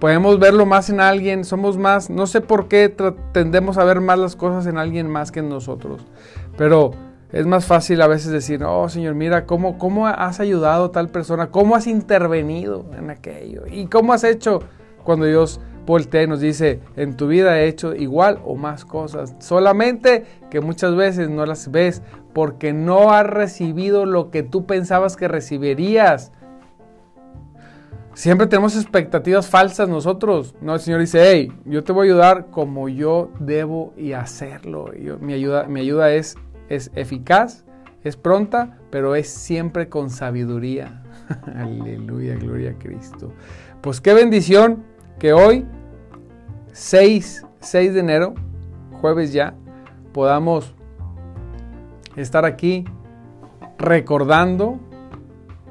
podemos 0.00 0.38
verlo 0.40 0.66
más 0.66 0.90
en 0.90 1.00
alguien, 1.00 1.44
somos 1.44 1.78
más, 1.78 2.10
no 2.10 2.26
sé 2.26 2.40
por 2.40 2.66
qué 2.66 2.94
tendemos 3.32 3.78
a 3.78 3.84
ver 3.84 4.00
más 4.00 4.18
las 4.18 4.34
cosas 4.34 4.66
en 4.66 4.78
alguien 4.78 5.08
más 5.08 5.30
que 5.30 5.40
en 5.40 5.48
nosotros, 5.48 6.04
pero 6.56 6.90
es 7.32 7.46
más 7.46 7.64
fácil 7.64 8.02
a 8.02 8.06
veces 8.06 8.30
decir, 8.30 8.62
oh 8.62 8.88
Señor, 8.88 9.14
mira 9.14 9.46
cómo, 9.46 9.78
cómo 9.78 10.06
has 10.06 10.38
ayudado 10.38 10.86
a 10.86 10.92
tal 10.92 11.08
persona, 11.08 11.50
cómo 11.50 11.74
has 11.74 11.86
intervenido 11.86 12.84
en 12.96 13.10
aquello 13.10 13.62
y 13.70 13.86
cómo 13.86 14.12
has 14.12 14.24
hecho 14.24 14.60
cuando 15.02 15.26
Dios 15.26 15.60
voltea 15.86 16.22
y 16.22 16.26
nos 16.26 16.40
dice, 16.40 16.80
en 16.96 17.16
tu 17.16 17.26
vida 17.26 17.58
he 17.58 17.66
hecho 17.66 17.94
igual 17.94 18.38
o 18.44 18.54
más 18.54 18.84
cosas, 18.84 19.34
solamente 19.40 20.24
que 20.50 20.60
muchas 20.60 20.94
veces 20.94 21.28
no 21.28 21.46
las 21.46 21.70
ves 21.70 22.02
porque 22.32 22.72
no 22.72 23.10
has 23.10 23.26
recibido 23.26 24.06
lo 24.06 24.30
que 24.30 24.42
tú 24.42 24.66
pensabas 24.66 25.16
que 25.16 25.28
recibirías. 25.28 26.32
Siempre 28.14 28.46
tenemos 28.46 28.76
expectativas 28.76 29.48
falsas 29.48 29.88
nosotros. 29.88 30.54
No, 30.60 30.74
el 30.74 30.80
Señor 30.80 31.00
dice, 31.00 31.30
hey, 31.30 31.52
yo 31.64 31.82
te 31.82 31.92
voy 31.92 32.08
a 32.08 32.12
ayudar 32.12 32.46
como 32.50 32.90
yo 32.90 33.30
debo 33.40 33.94
y 33.96 34.12
hacerlo. 34.12 34.90
mi, 35.20 35.32
ayuda, 35.32 35.64
mi 35.64 35.80
ayuda 35.80 36.12
es, 36.12 36.36
es 36.72 36.90
eficaz, 36.94 37.64
es 38.02 38.16
pronta, 38.16 38.78
pero 38.90 39.14
es 39.14 39.28
siempre 39.28 39.90
con 39.90 40.08
sabiduría. 40.08 41.02
Aleluya, 41.54 42.34
gloria 42.36 42.70
a 42.70 42.78
Cristo. 42.78 43.32
Pues 43.82 44.00
qué 44.00 44.14
bendición 44.14 44.82
que 45.18 45.34
hoy, 45.34 45.66
6, 46.72 47.46
6 47.60 47.94
de 47.94 48.00
enero, 48.00 48.34
jueves 49.02 49.34
ya, 49.34 49.54
podamos 50.14 50.74
estar 52.16 52.46
aquí 52.46 52.86
recordando 53.76 54.80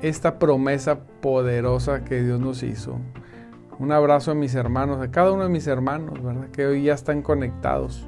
esta 0.03 0.37
promesa 0.37 0.99
poderosa 1.21 2.03
que 2.03 2.21
Dios 2.21 2.39
nos 2.39 2.61
hizo. 2.61 2.99
Un 3.79 3.91
abrazo 3.91 4.31
a 4.31 4.35
mis 4.35 4.53
hermanos, 4.53 5.01
a 5.01 5.09
cada 5.09 5.31
uno 5.31 5.43
de 5.43 5.49
mis 5.49 5.65
hermanos, 5.65 6.21
¿verdad? 6.21 6.49
Que 6.51 6.67
hoy 6.67 6.83
ya 6.83 6.93
están 6.93 7.23
conectados. 7.23 8.07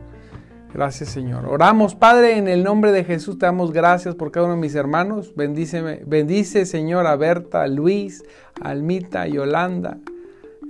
Gracias, 0.74 1.10
Señor. 1.10 1.46
Oramos, 1.46 1.94
Padre, 1.94 2.38
en 2.38 2.48
el 2.48 2.64
nombre 2.64 2.92
de 2.92 3.04
Jesús, 3.04 3.38
te 3.38 3.46
damos 3.46 3.72
gracias 3.72 4.16
por 4.16 4.32
cada 4.32 4.48
uno 4.48 4.56
de 4.56 4.62
mis 4.62 4.74
hermanos. 4.74 5.36
Bendíceme, 5.36 6.02
bendice, 6.06 6.66
Señor, 6.66 7.06
a 7.06 7.16
Berta, 7.16 7.68
Luis, 7.68 8.24
Almita, 8.60 9.22
a 9.22 9.28
Yolanda. 9.28 10.00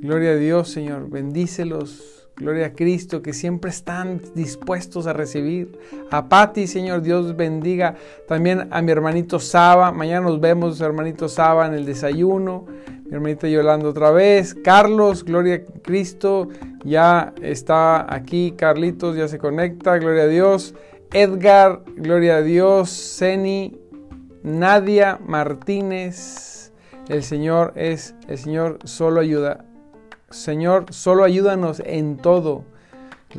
Gloria 0.01 0.31
a 0.31 0.35
Dios, 0.35 0.69
Señor. 0.69 1.09
Bendícelos. 1.09 2.22
Gloria 2.36 2.67
a 2.67 2.74
Cristo, 2.74 3.22
que 3.22 3.32
siempre 3.32 3.69
están 3.69 4.19
dispuestos 4.34 5.06
a 5.06 5.13
recibir. 5.13 5.78
A 6.10 6.30
Pati, 6.30 6.65
Señor, 6.65 7.04
Dios 7.04 7.36
bendiga. 7.36 7.96
También 8.28 8.67
a 8.72 8.82
mi 8.82 8.91
hermanito 8.91 9.38
Saba. 9.39 9.91
Mañana 9.91 10.28
nos 10.28 10.41
vemos, 10.41 10.82
hermanito 10.82 11.30
Saba, 11.30 11.67
en 11.67 11.76
el 11.76 11.86
desayuno. 11.86 12.65
Mi 13.06 13.13
hermanita 13.13 13.48
Yolanda 13.48 13.88
otra 13.88 14.10
vez. 14.10 14.56
Carlos, 14.56 15.24
gloria 15.24 15.56
a 15.56 15.82
Cristo. 15.82 16.48
Ya 16.84 17.34
está 17.43 18.12
aquí. 18.12 18.54
Carlitos 18.58 19.15
ya 19.15 19.28
se 19.28 19.38
conecta. 19.38 20.00
Gloria 20.00 20.24
a 20.24 20.28
Dios. 20.28 20.74
Edgar, 21.12 21.84
gloria 21.96 22.38
a 22.38 22.41
Dios. 22.41 22.89
Ceni, 23.19 23.80
Nadia 24.41 25.19
Martínez. 25.24 26.74
El 27.10 27.22
Señor 27.22 27.74
es, 27.76 28.15
el 28.28 28.39
Señor 28.39 28.80
solo 28.86 29.19
ayuda 29.19 29.65
Señor, 30.34 30.86
solo 30.89 31.24
ayúdanos 31.24 31.82
en 31.86 32.17
todo. 32.17 32.63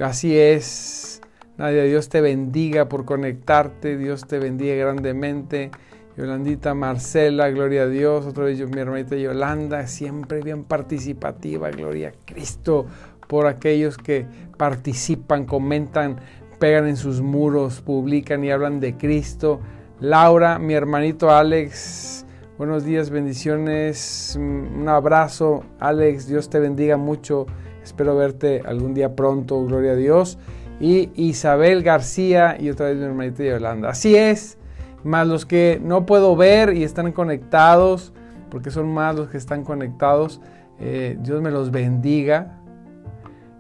Así 0.01 0.39
es. 0.39 1.21
Nadia, 1.57 1.83
Dios 1.83 2.09
te 2.09 2.21
bendiga 2.21 2.89
por 2.89 3.05
conectarte. 3.05 3.97
Dios 3.97 4.27
te 4.27 4.39
bendiga 4.39 4.75
grandemente. 4.77 5.73
Yolandita 6.17 6.75
Marcela, 6.75 7.51
gloria 7.51 7.83
a 7.83 7.87
Dios. 7.89 8.27
Otra 8.27 8.45
vez 8.45 8.61
mi 8.71 8.81
hermanita 8.81 9.17
Yolanda, 9.17 9.89
siempre 9.89 10.41
bien 10.41 10.63
participativa. 10.63 11.71
Gloria 11.71 12.11
a 12.11 12.13
Cristo 12.25 12.87
por 13.27 13.49
aquellos 13.49 13.99
que 13.99 14.27
participan, 14.57 15.47
comentan, 15.47 16.21
pegan 16.61 16.87
en 16.87 16.97
sus 16.97 17.21
muros, 17.21 17.81
publican 17.81 18.45
y 18.45 18.53
hablan 18.53 18.79
de 18.79 18.97
Cristo. 18.97 19.61
Laura, 19.99 20.61
mi 20.61 20.75
hermanito 20.75 21.31
Alex, 21.31 22.14
Buenos 22.57 22.85
días, 22.85 23.11
bendiciones, 23.11 24.39
un 24.39 24.89
abrazo, 24.89 25.65
Alex, 25.81 26.29
Dios 26.29 26.49
te 26.49 26.61
bendiga 26.61 26.97
mucho, 26.97 27.47
espero 27.83 28.15
verte 28.15 28.63
algún 28.65 28.95
día 28.95 29.17
pronto, 29.17 29.65
gloria 29.65 29.91
a 29.91 29.97
Dios. 29.97 30.39
Y 30.79 31.11
Isabel 31.17 31.83
García 31.83 32.57
y 32.57 32.71
otra 32.71 32.87
vez 32.87 32.99
mi 32.99 33.07
hermanita 33.07 33.43
Yolanda. 33.43 33.89
Así 33.89 34.15
es, 34.15 34.57
más 35.03 35.27
los 35.27 35.47
que 35.47 35.81
no 35.83 36.07
puedo 36.07 36.37
ver 36.37 36.77
y 36.77 36.85
están 36.85 37.11
conectados, 37.11 38.13
porque 38.51 38.71
son 38.71 38.95
más 38.95 39.17
los 39.17 39.31
que 39.31 39.37
están 39.37 39.65
conectados, 39.65 40.41
eh, 40.79 41.19
Dios 41.19 41.43
me 41.43 41.51
los 41.51 41.73
bendiga. 41.73 42.61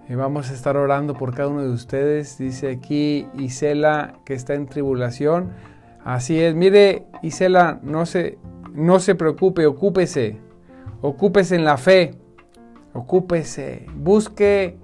Eh, 0.08 0.14
vamos 0.14 0.52
a 0.52 0.54
estar 0.54 0.76
orando 0.76 1.14
por 1.14 1.34
cada 1.34 1.48
uno 1.48 1.62
de 1.62 1.70
ustedes. 1.70 2.38
Dice 2.38 2.70
aquí 2.70 3.26
Isela 3.36 4.20
que 4.24 4.34
está 4.34 4.54
en 4.54 4.66
tribulación. 4.66 5.50
Así 6.04 6.40
es, 6.40 6.54
mire 6.54 7.06
Isela, 7.22 7.80
no 7.82 8.06
se, 8.06 8.38
no 8.74 8.98
se 8.98 9.14
preocupe, 9.14 9.66
ocúpese. 9.66 10.40
Ocúpese 11.00 11.54
en 11.54 11.64
la 11.64 11.76
fe. 11.76 12.14
Ocúpese. 12.92 13.86
Busque, 13.94 14.76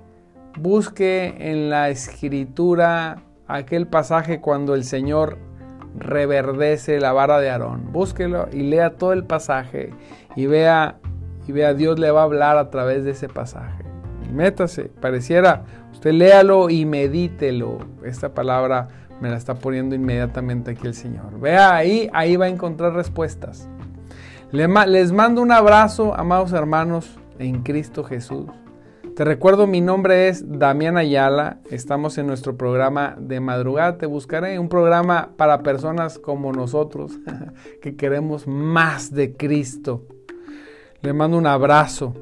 busque 0.56 1.34
en 1.50 1.70
la 1.70 1.88
escritura 1.88 3.24
aquel 3.48 3.88
pasaje 3.88 4.40
cuando 4.40 4.76
el 4.76 4.84
Señor 4.84 5.38
reverdece 5.98 7.00
la 7.00 7.12
vara 7.12 7.40
de 7.40 7.50
Aarón. 7.50 7.92
Búsquelo 7.92 8.48
y 8.52 8.62
lea 8.62 8.96
todo 8.96 9.12
el 9.12 9.24
pasaje 9.24 9.90
y 10.36 10.46
vea 10.46 11.00
y 11.48 11.52
vea 11.52 11.74
Dios 11.74 11.98
le 11.98 12.12
va 12.12 12.20
a 12.20 12.24
hablar 12.24 12.58
a 12.58 12.70
través 12.70 13.04
de 13.04 13.10
ese 13.10 13.28
pasaje. 13.28 13.84
métase, 14.32 14.84
pareciera, 15.00 15.64
usted 15.90 16.12
léalo 16.12 16.70
y 16.70 16.86
medítelo. 16.86 17.78
Esta 18.04 18.34
palabra 18.34 18.86
me 19.20 19.30
la 19.30 19.36
está 19.36 19.56
poniendo 19.56 19.96
inmediatamente 19.96 20.70
aquí 20.70 20.86
el 20.86 20.94
Señor. 20.94 21.40
Vea 21.40 21.74
ahí, 21.74 22.08
ahí 22.12 22.36
va 22.36 22.44
a 22.44 22.48
encontrar 22.48 22.94
respuestas. 22.94 23.68
Les 24.52 25.12
mando 25.12 25.42
un 25.42 25.52
abrazo, 25.52 26.12
amados 26.12 26.52
hermanos, 26.52 27.16
en 27.38 27.62
Cristo 27.62 28.02
Jesús. 28.02 28.46
Te 29.14 29.24
recuerdo, 29.24 29.68
mi 29.68 29.80
nombre 29.80 30.26
es 30.26 30.58
Damián 30.58 30.96
Ayala. 30.96 31.60
Estamos 31.70 32.18
en 32.18 32.26
nuestro 32.26 32.56
programa 32.56 33.14
de 33.16 33.38
madrugada. 33.38 33.96
Te 33.96 34.06
buscaré 34.06 34.58
un 34.58 34.68
programa 34.68 35.30
para 35.36 35.62
personas 35.62 36.18
como 36.18 36.52
nosotros 36.52 37.12
que 37.80 37.94
queremos 37.94 38.48
más 38.48 39.12
de 39.12 39.36
Cristo. 39.36 40.06
Le 41.00 41.12
mando 41.12 41.38
un 41.38 41.46
abrazo. 41.46 42.14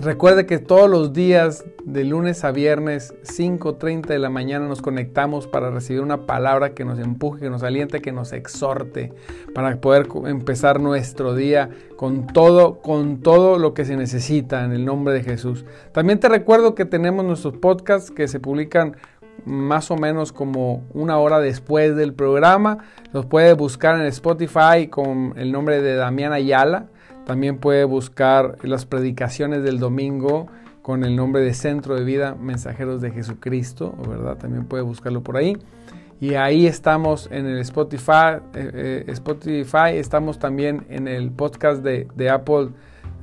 Recuerde 0.00 0.46
que 0.46 0.58
todos 0.58 0.88
los 0.88 1.12
días, 1.12 1.62
de 1.84 2.04
lunes 2.04 2.42
a 2.44 2.52
viernes, 2.52 3.12
5.30 3.22 4.06
de 4.06 4.18
la 4.18 4.30
mañana, 4.30 4.66
nos 4.66 4.80
conectamos 4.80 5.46
para 5.46 5.68
recibir 5.70 6.00
una 6.00 6.24
palabra 6.24 6.72
que 6.72 6.86
nos 6.86 6.98
empuje, 6.98 7.40
que 7.40 7.50
nos 7.50 7.62
aliente, 7.62 8.00
que 8.00 8.10
nos 8.10 8.32
exhorte, 8.32 9.12
para 9.54 9.78
poder 9.78 10.08
empezar 10.24 10.80
nuestro 10.80 11.34
día 11.34 11.68
con 11.96 12.26
todo, 12.26 12.80
con 12.80 13.20
todo 13.20 13.58
lo 13.58 13.74
que 13.74 13.84
se 13.84 13.94
necesita 13.94 14.64
en 14.64 14.72
el 14.72 14.86
nombre 14.86 15.12
de 15.12 15.22
Jesús. 15.22 15.66
También 15.92 16.18
te 16.18 16.30
recuerdo 16.30 16.74
que 16.74 16.86
tenemos 16.86 17.22
nuestros 17.22 17.58
podcasts 17.58 18.10
que 18.10 18.26
se 18.26 18.40
publican 18.40 18.96
más 19.44 19.90
o 19.90 19.96
menos 19.96 20.32
como 20.32 20.82
una 20.94 21.18
hora 21.18 21.40
después 21.40 21.94
del 21.94 22.14
programa. 22.14 22.78
Los 23.12 23.26
puedes 23.26 23.54
buscar 23.54 24.00
en 24.00 24.06
Spotify 24.06 24.88
con 24.88 25.34
el 25.36 25.52
nombre 25.52 25.82
de 25.82 25.94
Damián 25.94 26.32
Ayala. 26.32 26.86
También 27.30 27.58
puede 27.58 27.84
buscar 27.84 28.58
las 28.64 28.86
predicaciones 28.86 29.62
del 29.62 29.78
domingo 29.78 30.48
con 30.82 31.04
el 31.04 31.14
nombre 31.14 31.42
de 31.42 31.54
Centro 31.54 31.94
de 31.94 32.02
Vida 32.02 32.34
Mensajeros 32.34 33.00
de 33.00 33.12
Jesucristo, 33.12 33.94
¿verdad? 34.08 34.36
También 34.36 34.64
puede 34.64 34.82
buscarlo 34.82 35.22
por 35.22 35.36
ahí. 35.36 35.56
Y 36.20 36.34
ahí 36.34 36.66
estamos 36.66 37.28
en 37.30 37.46
el 37.46 37.58
Spotify, 37.60 38.40
eh, 38.52 38.70
eh, 38.74 39.04
Spotify 39.06 39.92
estamos 39.92 40.40
también 40.40 40.84
en 40.88 41.06
el 41.06 41.30
podcast 41.30 41.84
de, 41.84 42.30
Apple 42.30 42.70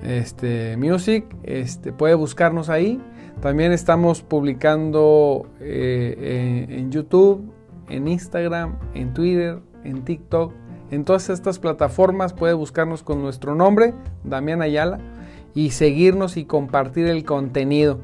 este, 0.02 0.78
Music, 0.78 1.26
este, 1.44 1.92
puede 1.92 2.16
buscarnos 2.16 2.70
ahí. 2.70 3.02
También 3.42 3.74
estamos 3.74 4.22
publicando 4.22 5.48
eh, 5.60 6.66
en 6.70 6.92
YouTube, 6.92 7.52
en 7.90 8.08
Instagram, 8.08 8.80
en 8.94 9.14
Twitter, 9.14 9.60
en 9.84 10.06
TikTok 10.06 10.54
en 10.92 11.06
todas 11.06 11.30
estas 11.30 11.60
plataformas 11.60 12.34
puede 12.34 12.54
buscarnos 12.54 13.04
con 13.04 13.22
nuestro 13.22 13.56
nombre, 13.56 13.94
Damián 14.24 14.62
Ayala, 14.62 15.00
y 15.54 15.72
seguirnos 15.72 16.38
y 16.38 16.46
compartir 16.46 17.08
el 17.08 17.26
contenido. 17.26 18.00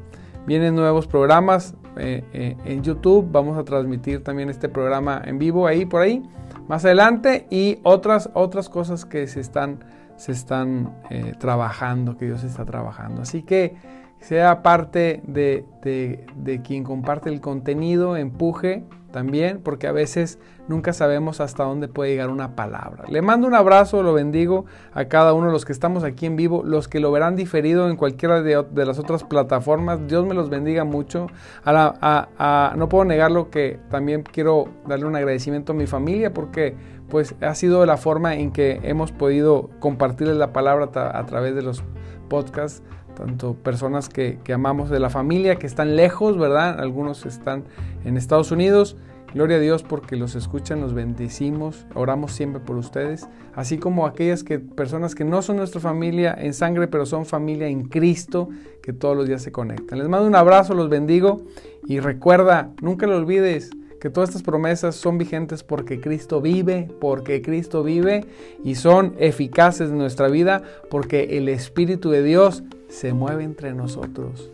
Vienen 0.46 0.74
nuevos 0.74 1.06
programas 1.06 1.74
eh, 1.96 2.24
eh, 2.32 2.56
en 2.64 2.82
YouTube. 2.82 3.28
Vamos 3.30 3.56
a 3.56 3.64
transmitir 3.64 4.22
también 4.22 4.50
este 4.50 4.68
programa 4.68 5.22
en 5.24 5.38
vivo 5.38 5.66
ahí 5.66 5.86
por 5.86 6.02
ahí 6.02 6.22
más 6.68 6.84
adelante 6.84 7.46
y 7.50 7.78
otras 7.82 8.30
otras 8.34 8.68
cosas 8.68 9.04
que 9.04 9.26
se 9.26 9.40
están 9.40 9.84
se 10.16 10.32
están 10.32 10.96
eh, 11.10 11.32
trabajando, 11.38 12.16
que 12.16 12.26
Dios 12.26 12.44
está 12.44 12.64
trabajando. 12.64 13.22
Así 13.22 13.42
que 13.42 13.76
sea 14.20 14.62
parte 14.62 15.22
de, 15.26 15.64
de 15.82 16.62
quien 16.62 16.84
comparte 16.84 17.30
el 17.30 17.40
contenido, 17.40 18.16
empuje 18.16 18.84
también, 19.14 19.60
porque 19.62 19.86
a 19.86 19.92
veces 19.92 20.40
nunca 20.66 20.92
sabemos 20.92 21.40
hasta 21.40 21.62
dónde 21.62 21.86
puede 21.86 22.10
llegar 22.10 22.30
una 22.30 22.56
palabra. 22.56 23.04
Le 23.08 23.22
mando 23.22 23.46
un 23.46 23.54
abrazo, 23.54 24.02
lo 24.02 24.12
bendigo 24.12 24.64
a 24.92 25.04
cada 25.04 25.34
uno 25.34 25.46
de 25.46 25.52
los 25.52 25.64
que 25.64 25.70
estamos 25.70 26.02
aquí 26.02 26.26
en 26.26 26.34
vivo, 26.34 26.64
los 26.64 26.88
que 26.88 26.98
lo 26.98 27.12
verán 27.12 27.36
diferido 27.36 27.88
en 27.88 27.94
cualquiera 27.94 28.42
de, 28.42 28.84
las 28.84 28.98
otras 28.98 29.22
plataformas. 29.22 30.00
Dios 30.08 30.26
me 30.26 30.34
los 30.34 30.50
bendiga 30.50 30.82
mucho. 30.82 31.28
no 31.64 32.88
puedo 32.88 33.04
negarlo 33.04 33.50
que 33.50 33.78
también 33.88 34.24
quiero 34.24 34.64
darle 34.84 35.06
un 35.06 35.14
agradecimiento 35.14 35.74
a 35.74 35.76
mi 35.76 35.86
familia 35.86 36.34
porque 36.34 36.74
pues 37.08 37.36
ha 37.40 37.54
sido 37.54 37.86
la 37.86 37.96
forma 37.96 38.34
en 38.34 38.50
que 38.50 38.80
hemos 38.82 39.12
podido 39.12 39.70
compartirles 39.78 40.38
la 40.38 40.52
palabra 40.52 40.90
a 40.92 41.26
través 41.26 41.54
de 41.54 41.62
los 41.62 41.84
podcasts 42.28 42.82
tanto 43.14 43.54
personas 43.54 44.08
que, 44.08 44.38
que 44.44 44.52
amamos 44.52 44.90
de 44.90 45.00
la 45.00 45.10
familia, 45.10 45.56
que 45.56 45.66
están 45.66 45.96
lejos, 45.96 46.38
¿verdad? 46.38 46.80
Algunos 46.80 47.26
están 47.26 47.64
en 48.04 48.16
Estados 48.16 48.50
Unidos. 48.50 48.96
Gloria 49.34 49.56
a 49.56 49.60
Dios 49.60 49.82
porque 49.82 50.14
los 50.14 50.36
escuchan, 50.36 50.80
los 50.80 50.94
bendecimos, 50.94 51.86
oramos 51.96 52.30
siempre 52.30 52.60
por 52.60 52.76
ustedes, 52.76 53.28
así 53.56 53.78
como 53.78 54.06
aquellas 54.06 54.44
que, 54.44 54.60
personas 54.60 55.16
que 55.16 55.24
no 55.24 55.42
son 55.42 55.56
nuestra 55.56 55.80
familia 55.80 56.36
en 56.38 56.54
sangre, 56.54 56.86
pero 56.86 57.04
son 57.04 57.26
familia 57.26 57.66
en 57.66 57.88
Cristo, 57.88 58.48
que 58.80 58.92
todos 58.92 59.16
los 59.16 59.26
días 59.26 59.42
se 59.42 59.50
conectan. 59.50 59.98
Les 59.98 60.08
mando 60.08 60.28
un 60.28 60.36
abrazo, 60.36 60.74
los 60.74 60.88
bendigo 60.88 61.42
y 61.88 61.98
recuerda, 61.98 62.70
nunca 62.80 63.08
lo 63.08 63.16
olvides, 63.16 63.70
que 64.00 64.08
todas 64.08 64.28
estas 64.28 64.44
promesas 64.44 64.94
son 64.94 65.18
vigentes 65.18 65.64
porque 65.64 66.00
Cristo 66.00 66.40
vive, 66.40 66.88
porque 67.00 67.42
Cristo 67.42 67.82
vive 67.82 68.26
y 68.62 68.76
son 68.76 69.16
eficaces 69.18 69.90
en 69.90 69.98
nuestra 69.98 70.28
vida 70.28 70.62
porque 70.90 71.38
el 71.38 71.48
Espíritu 71.48 72.10
de 72.10 72.22
Dios 72.22 72.62
se 72.88 73.12
mueve 73.12 73.44
entre 73.44 73.74
nosotros. 73.74 74.50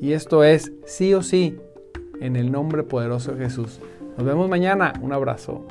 Y 0.00 0.12
esto 0.12 0.44
es 0.44 0.72
sí 0.84 1.14
o 1.14 1.22
sí, 1.22 1.56
en 2.20 2.36
el 2.36 2.52
nombre 2.52 2.82
poderoso 2.82 3.32
de 3.32 3.44
Jesús. 3.44 3.80
Nos 4.16 4.26
vemos 4.26 4.48
mañana. 4.48 4.92
Un 5.02 5.12
abrazo. 5.12 5.66